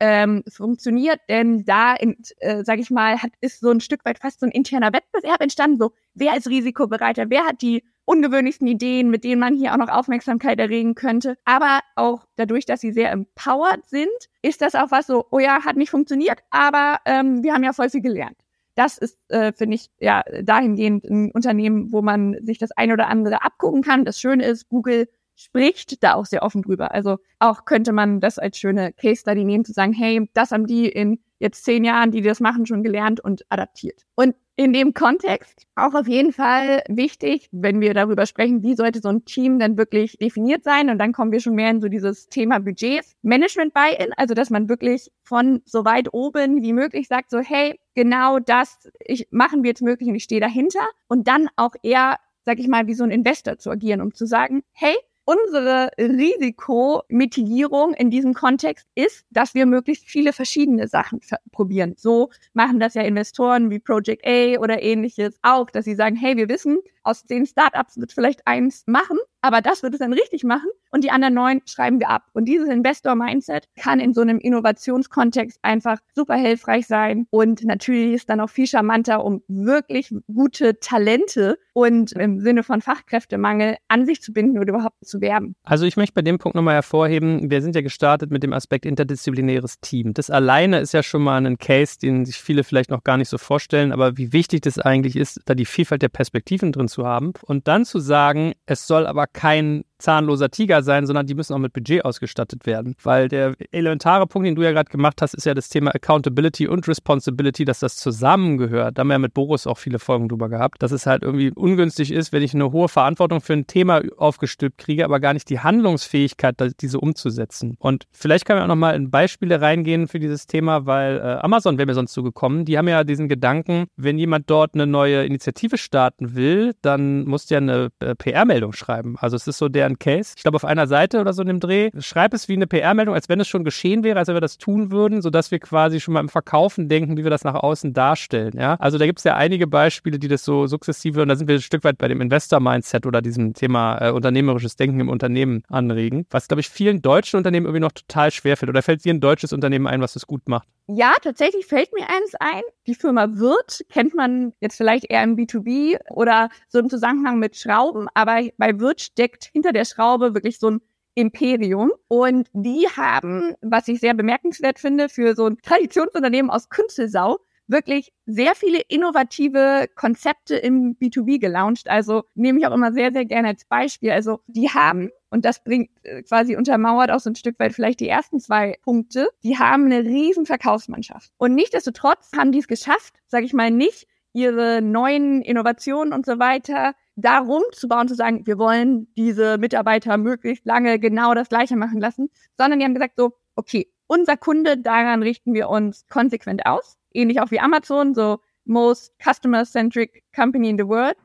ähm, 0.00 0.44
funktioniert, 0.48 1.20
denn 1.28 1.64
da, 1.64 1.96
äh, 1.96 2.64
sage 2.64 2.80
ich 2.80 2.90
mal, 2.90 3.20
hat 3.22 3.30
ist 3.40 3.60
so 3.60 3.70
ein 3.70 3.80
Stück 3.80 4.04
weit 4.04 4.18
fast 4.18 4.40
so 4.40 4.46
ein 4.46 4.52
interner 4.52 4.92
Wettbewerb 4.92 5.40
entstanden. 5.40 5.78
So, 5.78 5.92
wer 6.14 6.36
ist 6.36 6.48
risikobereiter, 6.48 7.30
wer 7.30 7.44
hat 7.44 7.62
die 7.62 7.82
ungewöhnlichsten 8.04 8.66
Ideen, 8.66 9.10
mit 9.10 9.24
denen 9.24 9.40
man 9.40 9.54
hier 9.54 9.72
auch 9.72 9.78
noch 9.78 9.88
Aufmerksamkeit 9.88 10.58
erregen 10.58 10.94
könnte. 10.94 11.36
Aber 11.44 11.80
auch 11.96 12.24
dadurch, 12.36 12.66
dass 12.66 12.80
sie 12.80 12.92
sehr 12.92 13.10
empowered 13.10 13.86
sind, 13.86 14.08
ist 14.42 14.60
das 14.60 14.74
auch 14.74 14.90
was 14.90 15.06
so, 15.06 15.26
oh 15.30 15.38
ja, 15.38 15.64
hat 15.64 15.76
nicht 15.76 15.90
funktioniert, 15.90 16.40
aber 16.50 16.98
ähm, 17.06 17.42
wir 17.42 17.54
haben 17.54 17.64
ja 17.64 17.72
voll 17.72 17.90
viel 17.90 18.02
gelernt. 18.02 18.36
Das 18.76 18.98
ist, 18.98 19.18
äh, 19.28 19.52
finde 19.52 19.76
ich, 19.76 19.88
ja, 20.00 20.22
dahingehend 20.42 21.04
ein 21.04 21.30
Unternehmen, 21.30 21.92
wo 21.92 22.02
man 22.02 22.36
sich 22.44 22.58
das 22.58 22.72
ein 22.72 22.90
oder 22.90 23.06
andere 23.08 23.42
abgucken 23.42 23.82
kann. 23.82 24.04
Das 24.04 24.18
Schöne 24.18 24.44
ist, 24.44 24.68
Google 24.68 25.08
spricht 25.36 26.02
da 26.02 26.14
auch 26.14 26.26
sehr 26.26 26.42
offen 26.42 26.62
drüber. 26.62 26.92
Also 26.92 27.18
auch 27.38 27.64
könnte 27.64 27.92
man 27.92 28.20
das 28.20 28.38
als 28.38 28.58
schöne 28.58 28.92
Case 28.92 29.20
Study 29.20 29.44
nehmen, 29.44 29.64
zu 29.64 29.72
sagen, 29.72 29.92
hey, 29.92 30.28
das 30.34 30.50
haben 30.50 30.66
die 30.66 30.88
in 30.88 31.20
jetzt 31.38 31.64
zehn 31.64 31.84
Jahren, 31.84 32.10
die 32.10 32.22
das 32.22 32.40
machen, 32.40 32.66
schon 32.66 32.82
gelernt 32.82 33.20
und 33.20 33.44
adaptiert. 33.50 34.02
Und 34.14 34.34
in 34.56 34.72
dem 34.72 34.94
Kontext 34.94 35.66
auch 35.74 35.94
auf 35.94 36.06
jeden 36.06 36.32
Fall 36.32 36.82
wichtig, 36.88 37.48
wenn 37.50 37.80
wir 37.80 37.92
darüber 37.92 38.24
sprechen, 38.24 38.62
wie 38.62 38.76
sollte 38.76 39.00
so 39.00 39.08
ein 39.08 39.24
Team 39.24 39.58
dann 39.58 39.76
wirklich 39.76 40.16
definiert 40.18 40.62
sein. 40.62 40.90
Und 40.90 40.98
dann 40.98 41.12
kommen 41.12 41.32
wir 41.32 41.40
schon 41.40 41.56
mehr 41.56 41.70
in 41.70 41.80
so 41.80 41.88
dieses 41.88 42.28
Thema 42.28 42.60
Budgets. 42.60 43.16
Management 43.22 43.74
Buy-in, 43.74 44.12
also 44.16 44.34
dass 44.34 44.50
man 44.50 44.68
wirklich 44.68 45.10
von 45.22 45.60
so 45.64 45.84
weit 45.84 46.14
oben 46.14 46.62
wie 46.62 46.72
möglich 46.72 47.08
sagt, 47.08 47.30
so 47.30 47.40
hey, 47.40 47.80
genau 47.94 48.38
das 48.38 48.88
ich, 49.00 49.26
machen 49.32 49.64
wir 49.64 49.70
jetzt 49.70 49.82
möglich 49.82 50.08
und 50.08 50.14
ich 50.14 50.24
stehe 50.24 50.40
dahinter. 50.40 50.86
Und 51.08 51.26
dann 51.26 51.48
auch 51.56 51.74
eher, 51.82 52.18
sag 52.44 52.60
ich 52.60 52.68
mal, 52.68 52.86
wie 52.86 52.94
so 52.94 53.02
ein 53.02 53.10
Investor 53.10 53.58
zu 53.58 53.70
agieren, 53.70 54.00
um 54.00 54.14
zu 54.14 54.24
sagen, 54.24 54.62
hey, 54.72 54.94
Unsere 55.26 55.90
Risikomitigierung 55.98 57.94
in 57.94 58.10
diesem 58.10 58.34
Kontext 58.34 58.86
ist, 58.94 59.24
dass 59.30 59.54
wir 59.54 59.64
möglichst 59.64 60.04
viele 60.06 60.34
verschiedene 60.34 60.86
Sachen 60.86 61.20
probieren. 61.50 61.94
So 61.96 62.28
machen 62.52 62.78
das 62.78 62.92
ja 62.92 63.00
Investoren 63.02 63.70
wie 63.70 63.78
Project 63.78 64.22
A 64.26 64.58
oder 64.60 64.82
ähnliches 64.82 65.38
auch, 65.42 65.70
dass 65.70 65.86
sie 65.86 65.94
sagen, 65.94 66.16
hey, 66.16 66.36
wir 66.36 66.50
wissen, 66.50 66.78
aus 67.04 67.24
zehn 67.24 67.46
Startups 67.46 67.98
wird 67.98 68.12
vielleicht 68.12 68.46
eins 68.46 68.84
machen, 68.86 69.16
aber 69.40 69.62
das 69.62 69.82
wird 69.82 69.94
es 69.94 70.00
dann 70.00 70.12
richtig 70.12 70.44
machen 70.44 70.68
und 70.94 71.02
die 71.02 71.10
anderen 71.10 71.34
neun 71.34 71.60
schreiben 71.66 71.98
wir 71.98 72.08
ab. 72.08 72.22
Und 72.34 72.44
dieses 72.44 72.68
Investor-Mindset 72.68 73.66
kann 73.76 73.98
in 73.98 74.14
so 74.14 74.20
einem 74.20 74.38
Innovationskontext 74.38 75.58
einfach 75.62 75.98
super 76.14 76.36
hilfreich 76.36 76.86
sein 76.86 77.26
und 77.30 77.64
natürlich 77.64 78.14
ist 78.14 78.30
dann 78.30 78.40
auch 78.40 78.48
viel 78.48 78.68
charmanter, 78.68 79.24
um 79.24 79.42
wirklich 79.48 80.14
gute 80.32 80.78
Talente 80.78 81.58
und 81.72 82.12
im 82.12 82.38
Sinne 82.38 82.62
von 82.62 82.80
Fachkräftemangel 82.80 83.76
an 83.88 84.06
sich 84.06 84.22
zu 84.22 84.32
binden 84.32 84.56
oder 84.58 84.72
überhaupt 84.72 85.04
zu 85.04 85.20
werben. 85.20 85.56
Also 85.64 85.84
ich 85.84 85.96
möchte 85.96 86.14
bei 86.14 86.22
dem 86.22 86.38
Punkt 86.38 86.54
nochmal 86.54 86.74
hervorheben, 86.74 87.50
wir 87.50 87.60
sind 87.60 87.74
ja 87.74 87.82
gestartet 87.82 88.30
mit 88.30 88.44
dem 88.44 88.52
Aspekt 88.52 88.86
interdisziplinäres 88.86 89.80
Team. 89.80 90.14
Das 90.14 90.30
alleine 90.30 90.78
ist 90.78 90.94
ja 90.94 91.02
schon 91.02 91.22
mal 91.24 91.44
ein 91.44 91.58
Case, 91.58 91.98
den 91.98 92.24
sich 92.24 92.36
viele 92.36 92.62
vielleicht 92.62 92.90
noch 92.90 93.02
gar 93.02 93.16
nicht 93.16 93.28
so 93.28 93.38
vorstellen, 93.38 93.90
aber 93.90 94.16
wie 94.16 94.32
wichtig 94.32 94.60
das 94.60 94.78
eigentlich 94.78 95.16
ist, 95.16 95.40
da 95.46 95.56
die 95.56 95.64
Vielfalt 95.64 96.02
der 96.02 96.08
Perspektiven 96.08 96.70
drin 96.70 96.86
zu 96.86 97.04
haben 97.04 97.32
und 97.42 97.66
dann 97.66 97.84
zu 97.84 97.98
sagen, 97.98 98.52
es 98.66 98.86
soll 98.86 99.08
aber 99.08 99.26
kein 99.26 99.84
zahnloser 100.04 100.50
Tiger 100.50 100.82
sein, 100.82 101.06
sondern 101.06 101.26
die 101.26 101.34
müssen 101.34 101.54
auch 101.54 101.58
mit 101.58 101.72
Budget 101.72 102.04
ausgestattet 102.04 102.66
werden. 102.66 102.94
Weil 103.02 103.28
der 103.28 103.54
elementare 103.72 104.26
Punkt, 104.26 104.46
den 104.46 104.54
du 104.54 104.62
ja 104.62 104.72
gerade 104.72 104.90
gemacht 104.90 105.22
hast, 105.22 105.34
ist 105.34 105.46
ja 105.46 105.54
das 105.54 105.70
Thema 105.70 105.94
Accountability 105.94 106.68
und 106.68 106.86
Responsibility, 106.86 107.64
dass 107.64 107.80
das 107.80 107.96
zusammengehört. 107.96 108.98
Da 108.98 109.00
haben 109.00 109.08
wir 109.08 109.14
ja 109.14 109.18
mit 109.18 109.34
Boris 109.34 109.66
auch 109.66 109.78
viele 109.78 109.98
Folgen 109.98 110.28
drüber 110.28 110.48
gehabt, 110.48 110.82
dass 110.82 110.92
es 110.92 111.06
halt 111.06 111.22
irgendwie 111.22 111.50
ungünstig 111.50 112.12
ist, 112.12 112.32
wenn 112.32 112.42
ich 112.42 112.54
eine 112.54 112.70
hohe 112.70 112.88
Verantwortung 112.88 113.40
für 113.40 113.54
ein 113.54 113.66
Thema 113.66 114.02
aufgestülpt 114.18 114.78
kriege, 114.78 115.04
aber 115.04 115.20
gar 115.20 115.32
nicht 115.32 115.48
die 115.48 115.60
Handlungsfähigkeit, 115.60 116.56
diese 116.80 117.00
umzusetzen. 117.00 117.76
Und 117.78 118.04
vielleicht 118.12 118.44
können 118.44 118.58
wir 118.58 118.64
auch 118.64 118.68
nochmal 118.68 118.94
in 118.96 119.10
Beispiele 119.10 119.60
reingehen 119.60 120.06
für 120.06 120.20
dieses 120.20 120.46
Thema, 120.46 120.84
weil 120.84 121.16
äh, 121.16 121.38
Amazon 121.42 121.78
wäre 121.78 121.86
mir 121.86 121.94
sonst 121.94 122.12
zugekommen. 122.12 122.66
Die 122.66 122.76
haben 122.76 122.88
ja 122.88 123.04
diesen 123.04 123.28
Gedanken, 123.28 123.86
wenn 123.96 124.18
jemand 124.18 124.50
dort 124.50 124.74
eine 124.74 124.86
neue 124.86 125.24
Initiative 125.24 125.78
starten 125.78 126.34
will, 126.34 126.74
dann 126.82 127.24
muss 127.24 127.46
der 127.46 127.58
eine 127.58 127.88
äh, 128.00 128.14
PR-Meldung 128.14 128.74
schreiben. 128.74 129.16
Also 129.18 129.36
es 129.36 129.46
ist 129.46 129.58
so 129.58 129.68
deren 129.68 129.93
Case. 129.98 130.34
Ich 130.36 130.42
glaube, 130.42 130.56
auf 130.56 130.64
einer 130.64 130.86
Seite 130.86 131.20
oder 131.20 131.32
so 131.32 131.42
in 131.42 131.48
dem 131.48 131.60
Dreh, 131.60 131.90
schreib 131.98 132.34
es 132.34 132.48
wie 132.48 132.54
eine 132.54 132.66
PR-Meldung, 132.66 133.14
als 133.14 133.28
wenn 133.28 133.40
es 133.40 133.48
schon 133.48 133.64
geschehen 133.64 134.04
wäre, 134.04 134.18
als 134.18 134.28
wenn 134.28 134.36
wir 134.36 134.40
das 134.40 134.58
tun 134.58 134.90
würden, 134.90 135.22
sodass 135.22 135.50
wir 135.50 135.58
quasi 135.58 136.00
schon 136.00 136.14
mal 136.14 136.20
im 136.20 136.28
Verkaufen 136.28 136.88
denken, 136.88 137.16
wie 137.16 137.24
wir 137.24 137.30
das 137.30 137.44
nach 137.44 137.54
außen 137.54 137.92
darstellen. 137.92 138.54
Ja? 138.58 138.74
Also 138.74 138.98
da 138.98 139.06
gibt 139.06 139.20
es 139.20 139.24
ja 139.24 139.36
einige 139.36 139.66
Beispiele, 139.66 140.18
die 140.18 140.28
das 140.28 140.44
so 140.44 140.66
sukzessive, 140.66 141.22
und 141.22 141.28
da 141.28 141.36
sind 141.36 141.48
wir 141.48 141.56
ein 141.56 141.62
Stück 141.62 141.84
weit 141.84 141.98
bei 141.98 142.08
dem 142.08 142.20
Investor-Mindset 142.20 143.06
oder 143.06 143.22
diesem 143.22 143.54
Thema 143.54 143.98
äh, 144.00 144.10
unternehmerisches 144.10 144.76
Denken 144.76 145.00
im 145.00 145.08
Unternehmen 145.08 145.62
anregen, 145.68 146.26
was, 146.30 146.48
glaube 146.48 146.60
ich, 146.60 146.68
vielen 146.68 147.02
deutschen 147.02 147.36
Unternehmen 147.36 147.66
irgendwie 147.66 147.80
noch 147.80 147.92
total 147.92 148.30
schwerfällt. 148.30 148.68
Oder 148.70 148.82
fällt 148.82 149.04
dir 149.04 149.14
ein 149.14 149.20
deutsches 149.20 149.52
Unternehmen 149.52 149.86
ein, 149.86 150.00
was 150.00 150.14
das 150.14 150.26
gut 150.26 150.48
macht? 150.48 150.68
Ja, 150.86 151.14
tatsächlich 151.22 151.66
fällt 151.66 151.92
mir 151.94 152.06
eins 152.10 152.34
ein. 152.40 152.62
Die 152.86 152.94
Firma 152.94 153.26
Wirt 153.36 153.80
kennt 153.88 154.14
man 154.14 154.52
jetzt 154.60 154.76
vielleicht 154.76 155.10
eher 155.10 155.22
im 155.22 155.34
B2B 155.34 155.98
oder 156.10 156.50
so 156.68 156.78
im 156.78 156.90
Zusammenhang 156.90 157.38
mit 157.38 157.56
Schrauben, 157.56 158.06
aber 158.12 158.42
bei 158.58 158.78
Wirt 158.78 159.00
steckt 159.00 159.46
hinter 159.46 159.72
der 159.72 159.86
Schraube 159.86 160.34
wirklich 160.34 160.58
so 160.58 160.70
ein 160.70 160.80
Imperium. 161.14 161.90
Und 162.08 162.48
die 162.52 162.86
haben, 162.96 163.54
was 163.62 163.88
ich 163.88 164.00
sehr 164.00 164.12
bemerkenswert 164.12 164.78
finde, 164.78 165.08
für 165.08 165.34
so 165.34 165.46
ein 165.46 165.56
Traditionsunternehmen 165.62 166.50
aus 166.50 166.68
Künzelsau 166.68 167.38
wirklich 167.66 168.12
sehr 168.26 168.54
viele 168.54 168.80
innovative 168.88 169.88
Konzepte 169.94 170.56
im 170.56 170.96
B2B 170.96 171.38
gelauncht. 171.40 171.88
Also 171.88 172.24
nehme 172.34 172.58
ich 172.58 172.66
auch 172.66 172.74
immer 172.74 172.92
sehr, 172.92 173.12
sehr 173.12 173.24
gerne 173.24 173.48
als 173.48 173.64
Beispiel. 173.64 174.10
Also 174.10 174.40
die 174.46 174.68
haben, 174.68 175.10
und 175.30 175.44
das 175.44 175.62
bringt 175.64 175.90
äh, 176.02 176.22
quasi 176.22 176.56
untermauert 176.56 177.10
auch 177.10 177.20
so 177.20 177.30
ein 177.30 177.36
Stück 177.36 177.58
weit 177.58 177.72
vielleicht 177.72 178.00
die 178.00 178.08
ersten 178.08 178.40
zwei 178.40 178.78
Punkte, 178.82 179.28
die 179.42 179.58
haben 179.58 179.86
eine 179.86 180.00
riesen 180.00 180.46
Verkaufsmannschaft. 180.46 181.30
Und 181.38 181.54
nichtdestotrotz 181.54 182.30
haben 182.36 182.52
die 182.52 182.58
es 182.58 182.68
geschafft, 182.68 183.14
sage 183.26 183.46
ich 183.46 183.52
mal 183.52 183.70
nicht, 183.70 184.06
ihre 184.34 184.82
neuen 184.82 185.42
Innovationen 185.42 186.12
und 186.12 186.26
so 186.26 186.38
weiter 186.38 186.94
darum 187.16 187.62
zu 187.72 187.88
bauen, 187.88 188.08
zu 188.08 188.16
sagen, 188.16 188.46
wir 188.46 188.58
wollen 188.58 189.06
diese 189.16 189.58
Mitarbeiter 189.58 190.18
möglichst 190.18 190.66
lange 190.66 190.98
genau 190.98 191.34
das 191.34 191.48
Gleiche 191.48 191.76
machen 191.76 192.00
lassen, 192.00 192.30
sondern 192.58 192.80
die 192.80 192.84
haben 192.84 192.94
gesagt 192.94 193.14
so, 193.16 193.34
okay, 193.54 193.88
unser 194.06 194.36
Kunde, 194.36 194.78
daran 194.78 195.22
richten 195.22 195.54
wir 195.54 195.68
uns 195.68 196.06
konsequent 196.08 196.66
aus, 196.66 196.96
ähnlich 197.12 197.40
auch 197.40 197.50
wie 197.50 197.60
Amazon, 197.60 198.14
so 198.14 198.38
most 198.64 199.12
customer-centric 199.22 200.24
company 200.34 200.70
in 200.70 200.78
the 200.78 200.86
world 200.86 201.16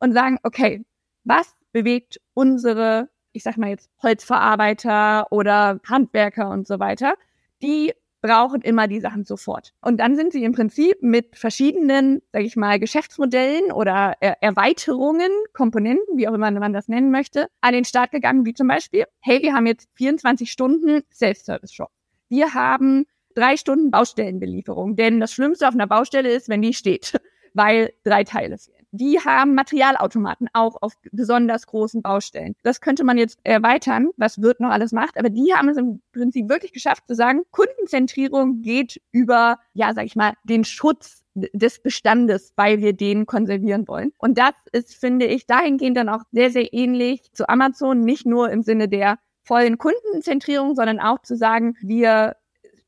und 0.00 0.12
sagen, 0.12 0.38
okay, 0.42 0.84
was 1.24 1.54
bewegt 1.72 2.20
unsere, 2.34 3.08
ich 3.32 3.42
sag 3.42 3.56
mal 3.56 3.70
jetzt 3.70 3.90
Holzverarbeiter 4.02 5.30
oder 5.30 5.80
Handwerker 5.86 6.50
und 6.50 6.66
so 6.66 6.78
weiter, 6.78 7.14
die 7.62 7.92
brauchen 8.22 8.62
immer 8.62 8.88
die 8.88 9.00
Sachen 9.00 9.24
sofort. 9.24 9.72
Und 9.80 9.98
dann 9.98 10.16
sind 10.16 10.32
sie 10.32 10.42
im 10.42 10.52
Prinzip 10.52 11.02
mit 11.02 11.36
verschiedenen, 11.36 12.22
sage 12.32 12.44
ich 12.44 12.56
mal, 12.56 12.80
Geschäftsmodellen 12.80 13.70
oder 13.70 14.14
er 14.20 14.42
Erweiterungen, 14.42 15.30
Komponenten, 15.52 16.16
wie 16.16 16.26
auch 16.26 16.34
immer 16.34 16.50
man 16.50 16.72
das 16.72 16.88
nennen 16.88 17.10
möchte, 17.10 17.48
an 17.60 17.72
den 17.72 17.84
Start 17.84 18.10
gegangen, 18.10 18.44
wie 18.44 18.54
zum 18.54 18.68
Beispiel, 18.68 19.04
hey, 19.20 19.42
wir 19.42 19.54
haben 19.54 19.66
jetzt 19.66 19.88
24 19.94 20.50
Stunden 20.50 21.02
Self-Service-Shop. 21.12 21.90
Wir 22.28 22.54
haben 22.54 23.06
drei 23.34 23.56
Stunden 23.56 23.90
Baustellenbelieferung, 23.90 24.96
denn 24.96 25.20
das 25.20 25.32
Schlimmste 25.32 25.68
auf 25.68 25.74
einer 25.74 25.86
Baustelle 25.86 26.30
ist, 26.32 26.48
wenn 26.48 26.62
die 26.62 26.74
steht, 26.74 27.20
weil 27.54 27.92
drei 28.04 28.24
Teile 28.24 28.58
fehlen. 28.58 28.86
die 28.92 29.18
haben 29.20 29.54
Materialautomaten 29.54 30.48
auch 30.54 30.80
auf 30.80 30.94
besonders 31.12 31.66
großen 31.66 32.00
Baustellen. 32.02 32.54
Das 32.62 32.80
könnte 32.80 33.04
man 33.04 33.18
jetzt 33.18 33.38
erweitern, 33.44 34.08
was 34.16 34.40
wird 34.40 34.60
noch 34.60 34.70
alles 34.70 34.92
macht, 34.92 35.18
aber 35.18 35.28
die 35.28 35.52
haben 35.54 35.68
es 35.68 35.76
im 35.76 36.00
Prinzip 36.12 36.48
wirklich 36.48 36.72
geschafft 36.72 37.06
zu 37.06 37.14
sagen, 37.14 37.42
Kundenzentrierung 37.50 38.62
geht 38.62 39.00
über, 39.12 39.58
ja, 39.74 39.92
sag 39.94 40.06
ich 40.06 40.16
mal, 40.16 40.32
den 40.44 40.64
Schutz 40.64 41.24
des 41.34 41.80
Bestandes, 41.80 42.52
weil 42.56 42.80
wir 42.80 42.94
den 42.94 43.26
konservieren 43.26 43.86
wollen. 43.88 44.12
Und 44.18 44.38
das 44.38 44.54
ist, 44.72 44.94
finde 44.94 45.26
ich, 45.26 45.46
dahingehend 45.46 45.96
dann 45.96 46.08
auch 46.08 46.22
sehr, 46.32 46.50
sehr 46.50 46.72
ähnlich 46.72 47.30
zu 47.32 47.48
Amazon, 47.48 48.00
nicht 48.00 48.24
nur 48.24 48.50
im 48.50 48.62
Sinne 48.62 48.88
der 48.88 49.18
vollen 49.46 49.78
Kundenzentrierung, 49.78 50.74
sondern 50.74 50.98
auch 51.00 51.22
zu 51.22 51.36
sagen, 51.36 51.76
wir 51.80 52.36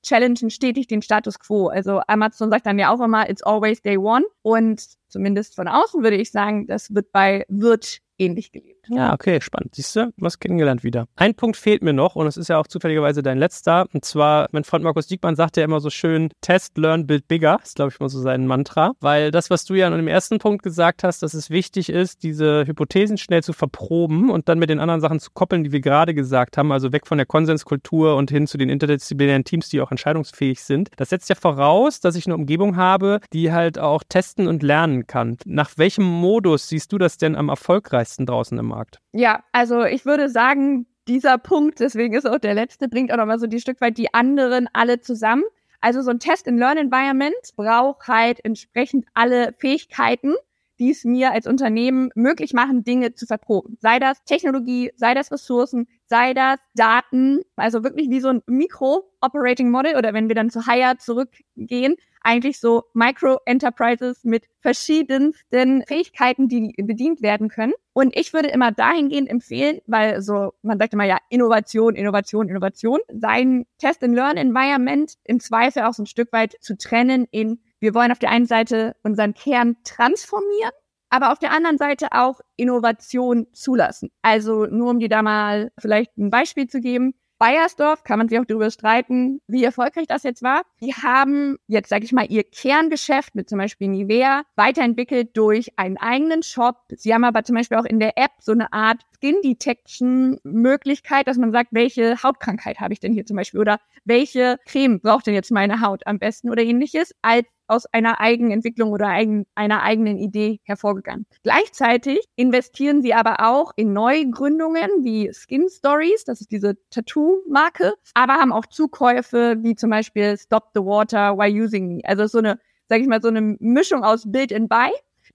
challengen 0.02 0.50
stetig 0.50 0.86
den 0.88 1.02
Status 1.02 1.38
quo. 1.38 1.68
Also 1.68 2.00
Amazon 2.06 2.50
sagt 2.50 2.66
dann 2.66 2.78
ja 2.78 2.92
auch 2.92 3.00
immer, 3.00 3.28
it's 3.30 3.42
always 3.42 3.80
day 3.82 3.96
one. 3.96 4.24
Und 4.42 4.82
zumindest 5.08 5.54
von 5.54 5.68
außen 5.68 6.02
würde 6.02 6.16
ich 6.16 6.30
sagen, 6.30 6.66
das 6.66 6.94
wird 6.94 7.12
bei 7.12 7.44
Wirt 7.48 8.00
ähnlich 8.18 8.52
gelebt. 8.52 8.77
Ja, 8.90 9.12
okay, 9.12 9.40
spannend. 9.40 9.74
Siehst 9.74 9.94
du, 9.96 10.12
was 10.16 10.38
kennengelernt 10.38 10.82
wieder. 10.84 11.06
Ein 11.16 11.34
Punkt 11.34 11.56
fehlt 11.56 11.82
mir 11.82 11.92
noch 11.92 12.16
und 12.16 12.26
es 12.26 12.36
ist 12.36 12.48
ja 12.48 12.58
auch 12.58 12.66
zufälligerweise 12.66 13.22
dein 13.22 13.38
letzter. 13.38 13.86
Und 13.92 14.04
zwar, 14.04 14.48
mein 14.52 14.64
Freund 14.64 14.84
Markus 14.84 15.06
Diekmann 15.06 15.36
sagt 15.36 15.56
ja 15.56 15.64
immer 15.64 15.80
so 15.80 15.90
schön, 15.90 16.30
Test, 16.40 16.78
Learn, 16.78 17.06
Build 17.06 17.28
Bigger. 17.28 17.58
Ist, 17.62 17.76
glaube 17.76 17.90
ich, 17.92 18.00
immer 18.00 18.08
so 18.08 18.20
sein 18.20 18.46
Mantra. 18.46 18.92
Weil 19.00 19.30
das, 19.30 19.50
was 19.50 19.64
du 19.64 19.74
ja 19.74 19.88
im 19.88 20.08
ersten 20.08 20.38
Punkt 20.38 20.62
gesagt 20.62 21.04
hast, 21.04 21.22
dass 21.22 21.34
es 21.34 21.50
wichtig 21.50 21.90
ist, 21.90 22.22
diese 22.22 22.66
Hypothesen 22.66 23.18
schnell 23.18 23.42
zu 23.42 23.52
verproben 23.52 24.30
und 24.30 24.48
dann 24.48 24.58
mit 24.58 24.70
den 24.70 24.80
anderen 24.80 25.00
Sachen 25.00 25.20
zu 25.20 25.30
koppeln, 25.32 25.64
die 25.64 25.72
wir 25.72 25.80
gerade 25.80 26.14
gesagt 26.14 26.56
haben. 26.56 26.72
Also 26.72 26.92
weg 26.92 27.06
von 27.06 27.18
der 27.18 27.26
Konsenskultur 27.26 28.16
und 28.16 28.30
hin 28.30 28.46
zu 28.46 28.58
den 28.58 28.68
interdisziplinären 28.68 29.44
Teams, 29.44 29.68
die 29.68 29.80
auch 29.80 29.90
entscheidungsfähig 29.90 30.62
sind. 30.62 30.90
Das 30.96 31.10
setzt 31.10 31.28
ja 31.28 31.34
voraus, 31.34 32.00
dass 32.00 32.16
ich 32.16 32.26
eine 32.26 32.34
Umgebung 32.34 32.76
habe, 32.76 33.20
die 33.32 33.52
halt 33.52 33.78
auch 33.78 34.02
testen 34.08 34.48
und 34.48 34.62
lernen 34.62 35.06
kann. 35.06 35.36
Nach 35.44 35.70
welchem 35.76 36.04
Modus 36.04 36.68
siehst 36.68 36.92
du 36.92 36.98
das 36.98 37.18
denn 37.18 37.36
am 37.36 37.48
erfolgreichsten 37.48 38.26
draußen 38.26 38.58
im 38.58 38.72
Markt? 38.78 39.00
Ja, 39.12 39.44
also 39.52 39.84
ich 39.84 40.06
würde 40.06 40.28
sagen, 40.28 40.86
dieser 41.08 41.38
Punkt, 41.38 41.80
deswegen 41.80 42.14
ist 42.14 42.28
auch 42.28 42.38
der 42.38 42.54
letzte, 42.54 42.88
bringt 42.88 43.12
auch 43.12 43.16
nochmal 43.16 43.38
so 43.38 43.46
die 43.46 43.60
Stück 43.60 43.80
weit 43.80 43.98
die 43.98 44.14
anderen 44.14 44.68
alle 44.72 45.00
zusammen. 45.00 45.44
Also 45.80 46.02
so 46.02 46.10
ein 46.10 46.18
Test-and-Learn-Environment 46.18 47.34
braucht 47.56 48.08
halt 48.08 48.44
entsprechend 48.44 49.06
alle 49.14 49.54
Fähigkeiten, 49.58 50.34
die 50.78 50.90
es 50.90 51.04
mir 51.04 51.32
als 51.32 51.46
Unternehmen 51.46 52.10
möglich 52.14 52.52
machen, 52.52 52.84
Dinge 52.84 53.14
zu 53.14 53.26
verproben. 53.26 53.76
Sei 53.80 53.98
das 53.98 54.22
Technologie, 54.24 54.92
sei 54.96 55.14
das 55.14 55.32
Ressourcen, 55.32 55.88
sei 56.08 56.34
das 56.34 56.58
Daten, 56.74 57.42
also 57.56 57.84
wirklich 57.84 58.10
wie 58.10 58.20
so 58.20 58.28
ein 58.28 58.42
Micro-Operating 58.46 59.70
Model 59.70 59.96
oder 59.96 60.14
wenn 60.14 60.28
wir 60.28 60.34
dann 60.34 60.50
zu 60.50 60.66
Hire 60.66 60.96
zurückgehen, 60.98 61.96
eigentlich 62.22 62.60
so 62.60 62.84
Micro-Enterprises 62.94 64.24
mit 64.24 64.46
verschiedensten 64.60 65.84
Fähigkeiten, 65.86 66.48
die 66.48 66.74
bedient 66.76 67.22
werden 67.22 67.48
können. 67.48 67.72
Und 67.92 68.16
ich 68.16 68.32
würde 68.32 68.48
immer 68.48 68.72
dahingehend 68.72 69.28
empfehlen, 69.28 69.80
weil 69.86 70.20
so, 70.20 70.52
man 70.62 70.78
sagt 70.78 70.92
immer 70.94 71.04
ja, 71.04 71.18
Innovation, 71.30 71.94
Innovation, 71.94 72.48
Innovation, 72.48 73.00
sein 73.08 73.66
Test-and-Learn-Environment 73.78 75.14
im 75.24 75.40
Zweifel 75.40 75.82
auch 75.84 75.94
so 75.94 76.02
ein 76.02 76.06
Stück 76.06 76.32
weit 76.32 76.56
zu 76.60 76.76
trennen 76.76 77.26
in, 77.30 77.60
wir 77.80 77.94
wollen 77.94 78.12
auf 78.12 78.18
der 78.18 78.30
einen 78.30 78.46
Seite 78.46 78.96
unseren 79.02 79.34
Kern 79.34 79.76
transformieren, 79.84 80.72
aber 81.10 81.32
auf 81.32 81.38
der 81.38 81.52
anderen 81.52 81.78
Seite 81.78 82.08
auch 82.12 82.40
Innovation 82.56 83.46
zulassen. 83.52 84.10
Also 84.22 84.66
nur 84.66 84.90
um 84.90 84.98
dir 84.98 85.08
da 85.08 85.22
mal 85.22 85.70
vielleicht 85.78 86.16
ein 86.18 86.30
Beispiel 86.30 86.66
zu 86.66 86.80
geben. 86.80 87.14
Bayersdorf 87.38 88.02
kann 88.02 88.18
man 88.18 88.28
sich 88.28 88.38
auch 88.38 88.44
darüber 88.44 88.70
streiten, 88.70 89.40
wie 89.46 89.62
erfolgreich 89.62 90.08
das 90.08 90.24
jetzt 90.24 90.42
war. 90.42 90.62
Die 90.80 90.92
haben 90.92 91.56
jetzt, 91.68 91.88
sage 91.88 92.04
ich 92.04 92.12
mal, 92.12 92.26
ihr 92.28 92.42
Kerngeschäft 92.42 93.36
mit 93.36 93.48
zum 93.48 93.58
Beispiel 93.58 93.86
Nivea 93.86 94.42
weiterentwickelt 94.56 95.36
durch 95.36 95.78
einen 95.78 95.98
eigenen 95.98 96.42
Shop. 96.42 96.76
Sie 96.88 97.14
haben 97.14 97.22
aber 97.22 97.44
zum 97.44 97.54
Beispiel 97.54 97.78
auch 97.78 97.84
in 97.84 98.00
der 98.00 98.18
App 98.18 98.32
so 98.40 98.50
eine 98.50 98.72
Art 98.72 99.02
Skin 99.18 99.42
Detection 99.42 100.38
Möglichkeit, 100.44 101.26
dass 101.26 101.38
man 101.38 101.50
sagt, 101.50 101.70
welche 101.72 102.22
Hautkrankheit 102.22 102.78
habe 102.78 102.92
ich 102.92 103.00
denn 103.00 103.12
hier 103.12 103.26
zum 103.26 103.36
Beispiel 103.36 103.60
oder 103.60 103.80
welche 104.04 104.58
Creme 104.66 105.00
braucht 105.00 105.26
denn 105.26 105.34
jetzt 105.34 105.50
meine 105.50 105.80
Haut 105.80 106.06
am 106.06 106.18
besten 106.18 106.50
oder 106.50 106.62
ähnliches, 106.62 107.14
als 107.20 107.46
aus 107.66 107.84
einer 107.86 108.20
eigenen 108.20 108.52
Entwicklung 108.52 108.92
oder 108.92 109.08
eigen, 109.08 109.44
einer 109.54 109.82
eigenen 109.82 110.16
Idee 110.18 110.60
hervorgegangen. 110.62 111.26
Gleichzeitig 111.42 112.20
investieren 112.36 113.02
sie 113.02 113.12
aber 113.12 113.46
auch 113.46 113.72
in 113.76 113.92
Neugründungen 113.92 114.88
wie 115.02 115.30
Skin 115.32 115.68
Stories, 115.68 116.24
das 116.24 116.40
ist 116.40 116.50
diese 116.50 116.76
Tattoo-Marke, 116.90 117.94
aber 118.14 118.34
haben 118.34 118.52
auch 118.52 118.66
Zukäufe 118.66 119.56
wie 119.60 119.74
zum 119.74 119.90
Beispiel 119.90 120.38
Stop 120.38 120.70
the 120.74 120.80
Water, 120.80 121.36
Why 121.36 121.60
Using 121.60 121.88
Me. 121.88 122.00
Also 122.04 122.26
so 122.26 122.38
eine, 122.38 122.58
sage 122.88 123.02
ich 123.02 123.08
mal, 123.08 123.20
so 123.20 123.28
eine 123.28 123.56
Mischung 123.58 124.04
aus 124.04 124.30
Build 124.30 124.52
and 124.52 124.68
Buy, 124.68 124.90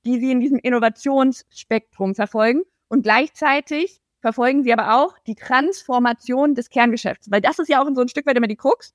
die 0.05 0.19
sie 0.19 0.31
in 0.31 0.39
diesem 0.39 0.57
Innovationsspektrum 0.57 2.15
verfolgen. 2.15 2.63
Und 2.93 3.01
gleichzeitig 3.01 4.01
verfolgen 4.19 4.63
sie 4.63 4.71
aber 4.71 4.95
auch 4.95 5.17
die 5.25 5.33
Transformation 5.35 6.53
des 6.53 6.69
Kerngeschäfts, 6.69 7.31
weil 7.31 7.41
das 7.41 7.57
ist 7.57 7.67
ja 7.67 7.81
auch 7.81 7.87
so 7.93 8.01
ein 8.01 8.07
Stück 8.07 8.27
weit 8.27 8.37
immer 8.37 8.47
die 8.47 8.55
Krux 8.55 8.93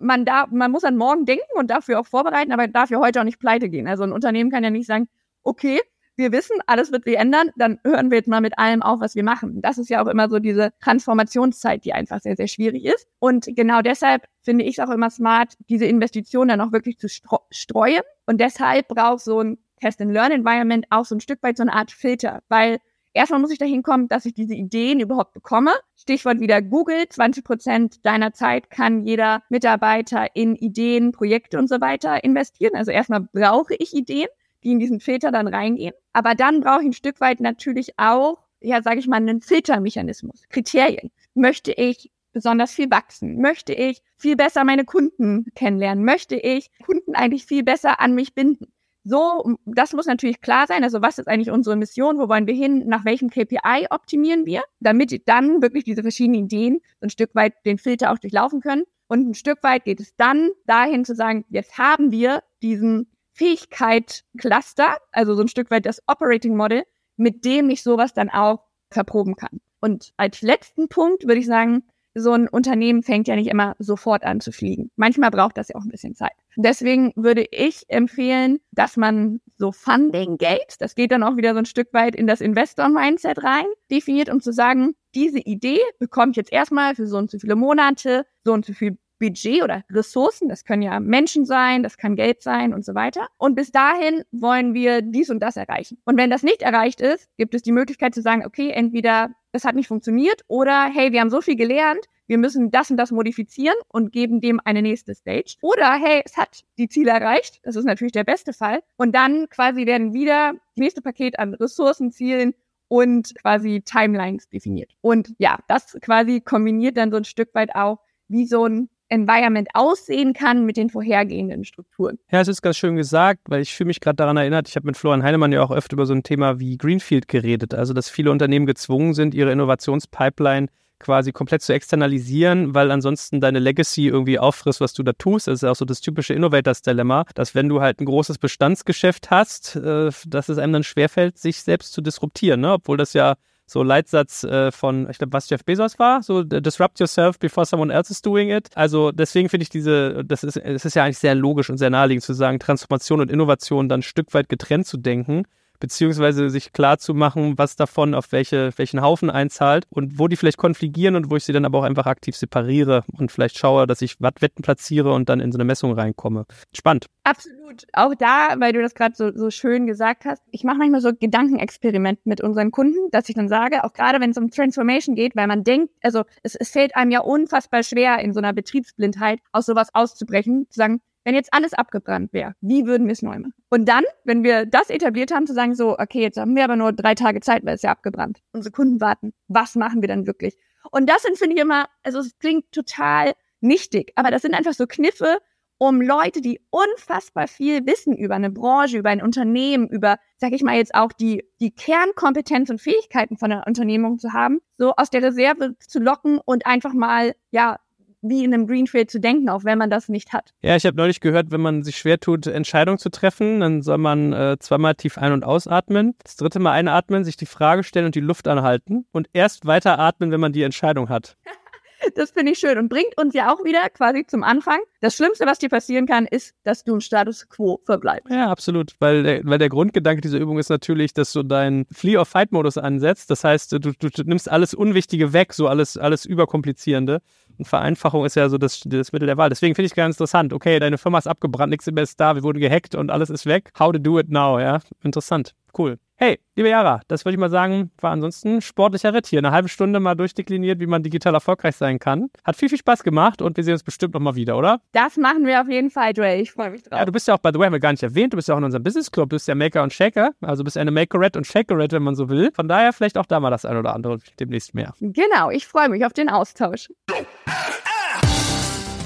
man 0.00 0.24
da, 0.24 0.46
man 0.50 0.70
muss 0.70 0.84
an 0.84 0.96
morgen 0.96 1.24
denken 1.24 1.56
und 1.56 1.70
dafür 1.70 2.00
auch 2.00 2.06
vorbereiten, 2.06 2.52
aber 2.52 2.68
darf 2.68 2.90
ja 2.90 2.98
heute 2.98 3.20
auch 3.20 3.24
nicht 3.24 3.38
pleite 3.38 3.68
gehen. 3.68 3.88
Also 3.88 4.04
ein 4.04 4.12
Unternehmen 4.12 4.50
kann 4.50 4.64
ja 4.64 4.70
nicht 4.70 4.86
sagen, 4.86 5.08
okay, 5.42 5.80
wir 6.16 6.32
wissen, 6.32 6.56
alles 6.66 6.90
wird 6.90 7.04
sich 7.04 7.16
ändern, 7.16 7.50
dann 7.56 7.78
hören 7.84 8.10
wir 8.10 8.18
jetzt 8.18 8.28
mal 8.28 8.40
mit 8.40 8.58
allem 8.58 8.82
auf, 8.82 9.00
was 9.00 9.14
wir 9.14 9.22
machen. 9.22 9.62
Das 9.62 9.78
ist 9.78 9.88
ja 9.88 10.02
auch 10.02 10.08
immer 10.08 10.28
so 10.28 10.40
diese 10.40 10.72
Transformationszeit, 10.80 11.84
die 11.84 11.92
einfach 11.92 12.20
sehr, 12.20 12.34
sehr 12.34 12.48
schwierig 12.48 12.84
ist. 12.84 13.06
Und 13.20 13.46
genau 13.54 13.82
deshalb 13.82 14.26
finde 14.42 14.64
ich 14.64 14.78
es 14.78 14.84
auch 14.84 14.92
immer 14.92 15.10
smart, 15.10 15.54
diese 15.68 15.84
Investitionen 15.84 16.48
dann 16.48 16.60
auch 16.60 16.72
wirklich 16.72 16.98
zu 16.98 17.08
streuen. 17.08 18.02
Und 18.26 18.40
deshalb 18.40 18.88
braucht 18.88 19.20
so 19.20 19.40
ein 19.40 19.58
Test-and-Learn-Environment 19.80 20.86
auch 20.90 21.04
so 21.04 21.14
ein 21.14 21.20
Stück 21.20 21.40
weit 21.44 21.56
so 21.56 21.62
eine 21.62 21.72
Art 21.72 21.92
Filter, 21.92 22.42
weil 22.48 22.78
Erstmal 23.14 23.40
muss 23.40 23.50
ich 23.50 23.58
dahin 23.58 23.82
kommen, 23.82 24.08
dass 24.08 24.26
ich 24.26 24.34
diese 24.34 24.54
Ideen 24.54 25.00
überhaupt 25.00 25.32
bekomme. 25.32 25.72
Stichwort 25.96 26.40
wieder 26.40 26.62
Google. 26.62 27.08
20 27.08 27.44
Prozent 27.44 28.06
deiner 28.06 28.32
Zeit 28.32 28.70
kann 28.70 29.04
jeder 29.04 29.42
Mitarbeiter 29.48 30.26
in 30.34 30.54
Ideen, 30.54 31.12
Projekte 31.12 31.58
und 31.58 31.68
so 31.68 31.80
weiter 31.80 32.22
investieren. 32.22 32.76
Also 32.76 32.90
erstmal 32.90 33.28
brauche 33.32 33.74
ich 33.74 33.94
Ideen, 33.94 34.28
die 34.62 34.72
in 34.72 34.78
diesen 34.78 35.00
Filter 35.00 35.32
dann 35.32 35.48
reingehen. 35.48 35.94
Aber 36.12 36.34
dann 36.34 36.60
brauche 36.60 36.82
ich 36.82 36.88
ein 36.88 36.92
Stück 36.92 37.20
weit 37.20 37.40
natürlich 37.40 37.98
auch, 37.98 38.38
ja, 38.60 38.82
sage 38.82 39.00
ich 39.00 39.06
mal, 39.06 39.16
einen 39.16 39.40
Filtermechanismus, 39.40 40.44
Kriterien. 40.48 41.10
Möchte 41.34 41.72
ich 41.72 42.10
besonders 42.32 42.72
viel 42.72 42.90
wachsen? 42.90 43.40
Möchte 43.40 43.72
ich 43.72 44.02
viel 44.16 44.36
besser 44.36 44.64
meine 44.64 44.84
Kunden 44.84 45.46
kennenlernen? 45.54 46.04
Möchte 46.04 46.36
ich 46.36 46.70
Kunden 46.84 47.14
eigentlich 47.14 47.46
viel 47.46 47.64
besser 47.64 48.00
an 48.00 48.14
mich 48.14 48.34
binden? 48.34 48.72
So, 49.08 49.56
das 49.64 49.94
muss 49.94 50.04
natürlich 50.04 50.42
klar 50.42 50.66
sein. 50.66 50.84
Also 50.84 51.00
was 51.00 51.18
ist 51.18 51.28
eigentlich 51.28 51.50
unsere 51.50 51.76
Mission? 51.76 52.18
Wo 52.18 52.28
wollen 52.28 52.46
wir 52.46 52.54
hin? 52.54 52.86
Nach 52.86 53.06
welchem 53.06 53.30
KPI 53.30 53.86
optimieren 53.88 54.44
wir? 54.44 54.62
Damit 54.80 55.26
dann 55.26 55.62
wirklich 55.62 55.84
diese 55.84 56.02
verschiedenen 56.02 56.44
Ideen 56.44 56.80
ein 57.00 57.08
Stück 57.08 57.34
weit 57.34 57.54
den 57.64 57.78
Filter 57.78 58.12
auch 58.12 58.18
durchlaufen 58.18 58.60
können. 58.60 58.84
Und 59.06 59.26
ein 59.26 59.34
Stück 59.34 59.62
weit 59.62 59.86
geht 59.86 60.00
es 60.00 60.14
dann 60.16 60.50
dahin 60.66 61.06
zu 61.06 61.14
sagen, 61.14 61.46
jetzt 61.48 61.78
haben 61.78 62.10
wir 62.10 62.42
diesen 62.60 63.10
Fähigkeit-Cluster, 63.32 64.98
also 65.12 65.34
so 65.34 65.40
ein 65.40 65.48
Stück 65.48 65.70
weit 65.70 65.86
das 65.86 66.02
Operating 66.06 66.54
Model, 66.54 66.82
mit 67.16 67.46
dem 67.46 67.70
ich 67.70 67.82
sowas 67.82 68.12
dann 68.12 68.28
auch 68.28 68.64
verproben 68.90 69.36
kann. 69.36 69.60
Und 69.80 70.12
als 70.18 70.42
letzten 70.42 70.88
Punkt 70.88 71.22
würde 71.22 71.40
ich 71.40 71.46
sagen, 71.46 71.84
so 72.20 72.32
ein 72.32 72.48
Unternehmen 72.48 73.02
fängt 73.02 73.28
ja 73.28 73.36
nicht 73.36 73.48
immer 73.48 73.74
sofort 73.78 74.24
an 74.24 74.40
zu 74.40 74.52
fliegen. 74.52 74.90
Manchmal 74.96 75.30
braucht 75.30 75.56
das 75.56 75.68
ja 75.68 75.76
auch 75.76 75.84
ein 75.84 75.90
bisschen 75.90 76.14
Zeit. 76.14 76.32
Deswegen 76.56 77.12
würde 77.16 77.44
ich 77.50 77.84
empfehlen, 77.88 78.58
dass 78.72 78.96
man 78.96 79.40
so 79.56 79.72
Funding 79.72 80.38
Gates, 80.38 80.78
das 80.78 80.94
geht 80.94 81.12
dann 81.12 81.22
auch 81.22 81.36
wieder 81.36 81.52
so 81.52 81.58
ein 81.58 81.66
Stück 81.66 81.92
weit 81.92 82.16
in 82.16 82.26
das 82.26 82.40
Investor-Mindset 82.40 83.42
rein, 83.42 83.66
definiert, 83.90 84.28
um 84.28 84.40
zu 84.40 84.52
sagen, 84.52 84.94
diese 85.14 85.38
Idee 85.38 85.80
bekommt 85.98 86.36
jetzt 86.36 86.52
erstmal 86.52 86.94
für 86.94 87.06
so 87.06 87.16
und 87.16 87.30
so 87.30 87.38
viele 87.38 87.56
Monate 87.56 88.26
so 88.44 88.52
und 88.52 88.64
so 88.64 88.72
viel 88.72 88.98
Budget 89.18 89.62
oder 89.62 89.84
Ressourcen, 89.90 90.48
das 90.48 90.64
können 90.64 90.82
ja 90.82 91.00
Menschen 91.00 91.44
sein, 91.44 91.82
das 91.82 91.96
kann 91.96 92.16
Geld 92.16 92.42
sein 92.42 92.72
und 92.72 92.84
so 92.84 92.94
weiter. 92.94 93.28
Und 93.38 93.54
bis 93.54 93.70
dahin 93.70 94.22
wollen 94.30 94.74
wir 94.74 95.02
dies 95.02 95.30
und 95.30 95.40
das 95.40 95.56
erreichen. 95.56 95.98
Und 96.04 96.16
wenn 96.16 96.30
das 96.30 96.42
nicht 96.42 96.62
erreicht 96.62 97.00
ist, 97.00 97.28
gibt 97.36 97.54
es 97.54 97.62
die 97.62 97.72
Möglichkeit 97.72 98.14
zu 98.14 98.22
sagen, 98.22 98.44
okay, 98.46 98.70
entweder 98.70 99.30
das 99.52 99.64
hat 99.64 99.74
nicht 99.74 99.88
funktioniert 99.88 100.42
oder 100.46 100.90
hey, 100.92 101.12
wir 101.12 101.20
haben 101.20 101.30
so 101.30 101.40
viel 101.40 101.56
gelernt, 101.56 102.06
wir 102.26 102.38
müssen 102.38 102.70
das 102.70 102.90
und 102.90 102.98
das 102.98 103.10
modifizieren 103.10 103.76
und 103.88 104.12
geben 104.12 104.40
dem 104.40 104.60
eine 104.62 104.82
nächste 104.82 105.14
Stage. 105.14 105.56
Oder 105.62 105.94
hey, 105.94 106.22
es 106.24 106.36
hat 106.36 106.64
die 106.76 106.88
Ziele 106.88 107.10
erreicht, 107.10 107.60
das 107.62 107.74
ist 107.74 107.86
natürlich 107.86 108.12
der 108.12 108.24
beste 108.24 108.52
Fall. 108.52 108.82
Und 108.96 109.14
dann 109.14 109.48
quasi 109.48 109.86
werden 109.86 110.12
wieder 110.12 110.52
das 110.52 110.76
nächste 110.76 111.00
Paket 111.00 111.38
an 111.38 111.54
Ressourcen, 111.54 112.12
Zielen 112.12 112.54
und 112.88 113.34
quasi 113.34 113.82
Timelines 113.82 114.48
definiert. 114.48 114.94
Und 115.00 115.34
ja, 115.38 115.58
das 115.68 115.96
quasi 116.02 116.40
kombiniert 116.40 116.96
dann 116.98 117.10
so 117.10 117.16
ein 117.16 117.24
Stück 117.24 117.54
weit 117.54 117.74
auch 117.74 117.98
wie 118.28 118.46
so 118.46 118.66
ein 118.66 118.90
Environment 119.08 119.68
aussehen 119.74 120.32
kann 120.32 120.64
mit 120.64 120.76
den 120.76 120.90
vorhergehenden 120.90 121.64
Strukturen. 121.64 122.18
Ja, 122.30 122.40
es 122.40 122.48
ist 122.48 122.62
ganz 122.62 122.76
schön 122.76 122.96
gesagt, 122.96 123.40
weil 123.48 123.62
ich 123.62 123.74
fühle 123.74 123.88
mich 123.88 124.00
gerade 124.00 124.16
daran 124.16 124.36
erinnert, 124.36 124.68
ich 124.68 124.76
habe 124.76 124.86
mit 124.86 124.96
Florian 124.96 125.22
Heinemann 125.22 125.52
ja 125.52 125.62
auch 125.62 125.70
öfter 125.70 125.94
über 125.94 126.06
so 126.06 126.14
ein 126.14 126.22
Thema 126.22 126.58
wie 126.60 126.76
Greenfield 126.76 127.28
geredet, 127.28 127.74
also 127.74 127.94
dass 127.94 128.10
viele 128.10 128.30
Unternehmen 128.30 128.66
gezwungen 128.66 129.14
sind, 129.14 129.34
ihre 129.34 129.52
Innovationspipeline 129.52 130.68
quasi 130.98 131.32
komplett 131.32 131.62
zu 131.62 131.72
externalisieren, 131.72 132.74
weil 132.74 132.90
ansonsten 132.90 133.40
deine 133.40 133.58
Legacy 133.58 134.08
irgendwie 134.08 134.38
auffrisst, 134.38 134.80
was 134.80 134.92
du 134.92 135.02
da 135.02 135.12
tust. 135.12 135.46
Das 135.46 135.62
ist 135.62 135.64
auch 135.64 135.76
so 135.76 135.84
das 135.84 136.00
typische 136.00 136.34
Innovators-Dilemma, 136.34 137.24
dass 137.34 137.54
wenn 137.54 137.68
du 137.68 137.80
halt 137.80 138.00
ein 138.00 138.04
großes 138.04 138.38
Bestandsgeschäft 138.38 139.30
hast, 139.30 139.76
äh, 139.76 140.10
dass 140.26 140.48
es 140.48 140.58
einem 140.58 140.72
dann 140.72 140.84
schwerfällt, 140.84 141.38
sich 141.38 141.62
selbst 141.62 141.92
zu 141.92 142.00
disruptieren, 142.00 142.60
ne? 142.60 142.72
obwohl 142.72 142.96
das 142.96 143.12
ja 143.12 143.36
so 143.68 143.82
Leitsatz 143.82 144.44
äh, 144.44 144.72
von, 144.72 145.08
ich 145.10 145.18
glaube, 145.18 145.34
was 145.34 145.50
Jeff 145.50 145.62
Bezos 145.62 145.98
war, 145.98 146.22
so 146.22 146.42
disrupt 146.42 146.98
yourself 146.98 147.38
before 147.38 147.66
someone 147.66 147.92
else 147.92 148.10
is 148.10 148.22
doing 148.22 148.50
it. 148.50 148.70
Also 148.74 149.12
deswegen 149.12 149.50
finde 149.50 149.62
ich 149.64 149.68
diese, 149.68 150.24
das 150.24 150.42
ist, 150.42 150.56
es 150.56 150.86
ist 150.86 150.94
ja 150.94 151.04
eigentlich 151.04 151.18
sehr 151.18 151.34
logisch 151.34 151.68
und 151.68 151.76
sehr 151.76 151.90
naheliegend 151.90 152.24
zu 152.24 152.32
sagen, 152.32 152.58
Transformation 152.58 153.20
und 153.20 153.30
Innovation 153.30 153.88
dann 153.88 154.00
ein 154.00 154.02
Stück 154.02 154.32
weit 154.32 154.48
getrennt 154.48 154.86
zu 154.86 154.96
denken 154.96 155.44
beziehungsweise 155.80 156.50
sich 156.50 156.72
klar 156.72 156.98
zu 156.98 157.14
machen, 157.14 157.56
was 157.56 157.76
davon 157.76 158.14
auf 158.14 158.32
welche, 158.32 158.70
welchen 158.76 159.02
Haufen 159.02 159.30
einzahlt 159.30 159.84
und 159.90 160.18
wo 160.18 160.28
die 160.28 160.36
vielleicht 160.36 160.58
konfligieren 160.58 161.16
und 161.16 161.30
wo 161.30 161.36
ich 161.36 161.44
sie 161.44 161.52
dann 161.52 161.64
aber 161.64 161.78
auch 161.78 161.84
einfach 161.84 162.06
aktiv 162.06 162.36
separiere 162.36 163.04
und 163.12 163.32
vielleicht 163.32 163.58
schaue, 163.58 163.86
dass 163.86 164.02
ich 164.02 164.20
Wattwetten 164.20 164.62
platziere 164.62 165.12
und 165.12 165.28
dann 165.28 165.40
in 165.40 165.52
so 165.52 165.56
eine 165.56 165.64
Messung 165.64 165.92
reinkomme. 165.92 166.46
Spannend. 166.74 167.06
Absolut. 167.24 167.86
Auch 167.92 168.14
da, 168.14 168.54
weil 168.58 168.72
du 168.72 168.80
das 168.80 168.94
gerade 168.94 169.14
so, 169.14 169.30
so 169.34 169.50
schön 169.50 169.86
gesagt 169.86 170.24
hast, 170.24 170.42
ich 170.50 170.64
mache 170.64 170.78
manchmal 170.78 171.00
so 171.00 171.12
Gedankenexperiment 171.12 172.24
mit 172.24 172.42
unseren 172.42 172.70
Kunden, 172.70 173.10
dass 173.10 173.28
ich 173.28 173.34
dann 173.34 173.48
sage, 173.48 173.84
auch 173.84 173.92
gerade 173.92 174.20
wenn 174.20 174.30
es 174.30 174.38
um 174.38 174.50
Transformation 174.50 175.14
geht, 175.14 175.36
weil 175.36 175.46
man 175.46 175.64
denkt, 175.64 175.92
also 176.02 176.24
es, 176.42 176.54
es 176.54 176.70
fällt 176.70 176.96
einem 176.96 177.10
ja 177.10 177.20
unfassbar 177.20 177.82
schwer, 177.82 178.18
in 178.20 178.32
so 178.32 178.40
einer 178.40 178.52
Betriebsblindheit 178.52 179.40
aus 179.52 179.66
sowas 179.66 179.90
auszubrechen, 179.94 180.66
zu 180.70 180.78
sagen, 180.78 181.00
wenn 181.28 181.34
jetzt 181.34 181.52
alles 181.52 181.74
abgebrannt 181.74 182.32
wäre, 182.32 182.54
wie 182.62 182.86
würden 182.86 183.06
wir 183.06 183.12
es 183.12 183.20
neu 183.20 183.38
machen? 183.38 183.52
Und 183.68 183.86
dann, 183.86 184.02
wenn 184.24 184.44
wir 184.44 184.64
das 184.64 184.88
etabliert 184.88 185.30
haben, 185.30 185.46
zu 185.46 185.52
sagen 185.52 185.74
so, 185.74 185.98
okay, 185.98 186.22
jetzt 186.22 186.38
haben 186.38 186.56
wir 186.56 186.64
aber 186.64 186.74
nur 186.74 186.90
drei 186.94 187.14
Tage 187.14 187.40
Zeit, 187.40 187.66
weil 187.66 187.74
es 187.74 187.82
ja 187.82 187.90
abgebrannt. 187.90 188.40
Unsere 188.52 188.72
Kunden 188.72 188.98
warten. 189.02 189.34
Was 189.46 189.74
machen 189.74 190.00
wir 190.00 190.08
dann 190.08 190.26
wirklich? 190.26 190.56
Und 190.90 191.06
das 191.06 191.24
sind, 191.24 191.36
finde 191.36 191.56
ich 191.56 191.60
immer, 191.60 191.84
also 192.02 192.20
es 192.20 192.38
klingt 192.38 192.72
total 192.72 193.34
nichtig, 193.60 194.12
aber 194.14 194.30
das 194.30 194.40
sind 194.40 194.54
einfach 194.54 194.72
so 194.72 194.86
Kniffe, 194.86 195.36
um 195.76 196.00
Leute, 196.00 196.40
die 196.40 196.62
unfassbar 196.70 197.46
viel 197.46 197.84
wissen 197.84 198.16
über 198.16 198.36
eine 198.36 198.50
Branche, 198.50 198.96
über 198.96 199.10
ein 199.10 199.22
Unternehmen, 199.22 199.86
über, 199.86 200.16
sag 200.38 200.52
ich 200.52 200.62
mal 200.62 200.76
jetzt 200.76 200.94
auch 200.94 201.12
die, 201.12 201.44
die 201.60 201.74
Kernkompetenz 201.74 202.70
und 202.70 202.80
Fähigkeiten 202.80 203.36
von 203.36 203.52
einer 203.52 203.66
Unternehmung 203.66 204.18
zu 204.18 204.32
haben, 204.32 204.60
so 204.78 204.94
aus 204.96 205.10
der 205.10 205.22
Reserve 205.22 205.76
zu 205.78 205.98
locken 205.98 206.40
und 206.42 206.64
einfach 206.64 206.94
mal, 206.94 207.34
ja, 207.50 207.78
wie 208.22 208.44
in 208.44 208.52
einem 208.52 208.66
Greenfield 208.66 209.10
zu 209.10 209.20
denken, 209.20 209.48
auch 209.48 209.64
wenn 209.64 209.78
man 209.78 209.90
das 209.90 210.08
nicht 210.08 210.32
hat. 210.32 210.54
Ja, 210.62 210.76
ich 210.76 210.86
habe 210.86 210.96
neulich 210.96 211.20
gehört, 211.20 211.50
wenn 211.50 211.60
man 211.60 211.82
sich 211.82 211.98
schwer 211.98 212.18
tut, 212.18 212.46
Entscheidungen 212.46 212.98
zu 212.98 213.10
treffen, 213.10 213.60
dann 213.60 213.82
soll 213.82 213.98
man 213.98 214.32
äh, 214.32 214.56
zweimal 214.58 214.94
tief 214.94 215.18
ein- 215.18 215.32
und 215.32 215.44
ausatmen, 215.44 216.14
das 216.22 216.36
dritte 216.36 216.58
Mal 216.58 216.72
einatmen, 216.72 217.24
sich 217.24 217.36
die 217.36 217.46
Frage 217.46 217.84
stellen 217.84 218.06
und 218.06 218.14
die 218.14 218.20
Luft 218.20 218.48
anhalten 218.48 219.06
und 219.12 219.28
erst 219.32 219.66
weiter 219.66 219.98
atmen, 219.98 220.30
wenn 220.30 220.40
man 220.40 220.52
die 220.52 220.62
Entscheidung 220.62 221.08
hat. 221.08 221.36
Das 222.14 222.30
finde 222.30 222.52
ich 222.52 222.58
schön 222.58 222.78
und 222.78 222.88
bringt 222.88 223.16
uns 223.16 223.34
ja 223.34 223.52
auch 223.52 223.64
wieder 223.64 223.88
quasi 223.90 224.24
zum 224.26 224.42
Anfang. 224.42 224.78
Das 225.00 225.16
Schlimmste, 225.16 225.46
was 225.46 225.58
dir 225.58 225.68
passieren 225.68 226.06
kann, 226.06 226.26
ist, 226.26 226.54
dass 226.64 226.84
du 226.84 226.94
im 226.94 227.00
Status 227.00 227.48
quo 227.48 227.80
verbleibst. 227.84 228.30
Ja, 228.30 228.50
absolut. 228.50 228.94
Weil 228.98 229.22
der, 229.22 229.40
weil 229.44 229.58
der 229.58 229.68
Grundgedanke 229.68 230.20
dieser 230.20 230.38
Übung 230.38 230.58
ist 230.58 230.68
natürlich, 230.68 231.14
dass 231.14 231.32
du 231.32 231.42
deinen 231.42 231.86
Flee-or-Fight-Modus 231.92 232.78
ansetzt. 232.78 233.30
Das 233.30 233.44
heißt, 233.44 233.72
du, 233.72 233.78
du, 233.78 233.92
du, 233.92 234.22
nimmst 234.24 234.50
alles 234.50 234.74
Unwichtige 234.74 235.32
weg, 235.32 235.52
so 235.52 235.68
alles, 235.68 235.96
alles 235.96 236.24
Überkomplizierende. 236.24 237.20
Und 237.58 237.66
Vereinfachung 237.66 238.24
ist 238.24 238.36
ja 238.36 238.48
so 238.48 238.58
das, 238.58 238.80
das 238.84 239.12
Mittel 239.12 239.26
der 239.26 239.36
Wahl. 239.36 239.48
Deswegen 239.48 239.74
finde 239.74 239.86
ich 239.86 239.94
ganz 239.94 240.16
interessant. 240.16 240.52
Okay, 240.52 240.78
deine 240.78 240.98
Firma 240.98 241.18
ist 241.18 241.26
abgebrannt, 241.26 241.70
nichts 241.70 241.86
mehr 241.90 242.02
ist 242.02 242.18
da, 242.20 242.34
wir 242.34 242.42
wurden 242.42 242.60
gehackt 242.60 242.94
und 242.94 243.10
alles 243.10 243.30
ist 243.30 243.46
weg. 243.46 243.70
How 243.78 243.92
to 243.92 243.98
do 243.98 244.18
it 244.18 244.30
now, 244.30 244.58
ja? 244.58 244.80
Interessant. 245.02 245.54
Cool. 245.76 245.98
Hey, 246.20 246.40
liebe 246.56 246.68
Jara, 246.68 247.00
das 247.06 247.24
würde 247.24 247.34
ich 247.34 247.38
mal 247.38 247.48
sagen, 247.48 247.92
war 248.00 248.10
ansonsten 248.10 248.60
sportlicher 248.60 249.14
Ritt 249.14 249.28
hier. 249.28 249.38
Eine 249.38 249.52
halbe 249.52 249.68
Stunde 249.68 250.00
mal 250.00 250.16
durchdekliniert, 250.16 250.80
wie 250.80 250.88
man 250.88 251.04
digital 251.04 251.32
erfolgreich 251.32 251.76
sein 251.76 252.00
kann. 252.00 252.28
Hat 252.42 252.56
viel, 252.56 252.68
viel 252.68 252.78
Spaß 252.78 253.04
gemacht 253.04 253.40
und 253.40 253.56
wir 253.56 253.62
sehen 253.62 253.74
uns 253.74 253.84
bestimmt 253.84 254.14
nochmal 254.14 254.34
wieder, 254.34 254.58
oder? 254.58 254.80
Das 254.90 255.16
machen 255.16 255.46
wir 255.46 255.60
auf 255.60 255.68
jeden 255.68 255.90
Fall, 255.90 256.10
Joel. 256.16 256.40
Ich 256.40 256.50
freue 256.50 256.70
mich 256.70 256.82
drauf. 256.82 256.98
Ja, 256.98 257.04
du 257.04 257.12
bist 257.12 257.28
ja 257.28 257.34
auch, 257.34 257.38
by 257.38 257.50
the 257.52 257.60
way, 257.60 257.66
haben 257.66 257.72
wir 257.72 257.78
gar 257.78 257.92
nicht 257.92 258.02
erwähnt, 258.02 258.32
du 258.32 258.36
bist 258.36 258.48
ja 258.48 258.54
auch 258.54 258.58
in 258.58 258.64
unserem 258.64 258.82
Business 258.82 259.12
Club. 259.12 259.30
Du 259.30 259.36
bist 259.36 259.46
ja 259.46 259.54
Maker 259.54 259.84
und 259.84 259.92
Shaker. 259.92 260.32
Also 260.40 260.64
bist 260.64 260.76
eine 260.76 260.90
Makerette 260.90 261.38
und 261.38 261.46
Shakerette, 261.46 261.94
wenn 261.94 262.02
man 262.02 262.16
so 262.16 262.28
will. 262.28 262.50
Von 262.52 262.66
daher 262.66 262.92
vielleicht 262.92 263.16
auch 263.16 263.26
da 263.26 263.38
mal 263.38 263.50
das 263.50 263.64
ein 263.64 263.76
oder 263.76 263.94
andere 263.94 264.18
demnächst 264.40 264.74
mehr. 264.74 264.94
Genau, 265.00 265.50
ich 265.50 265.68
freue 265.68 265.88
mich 265.88 266.04
auf 266.04 266.14
den 266.14 266.28
Austausch. 266.28 266.88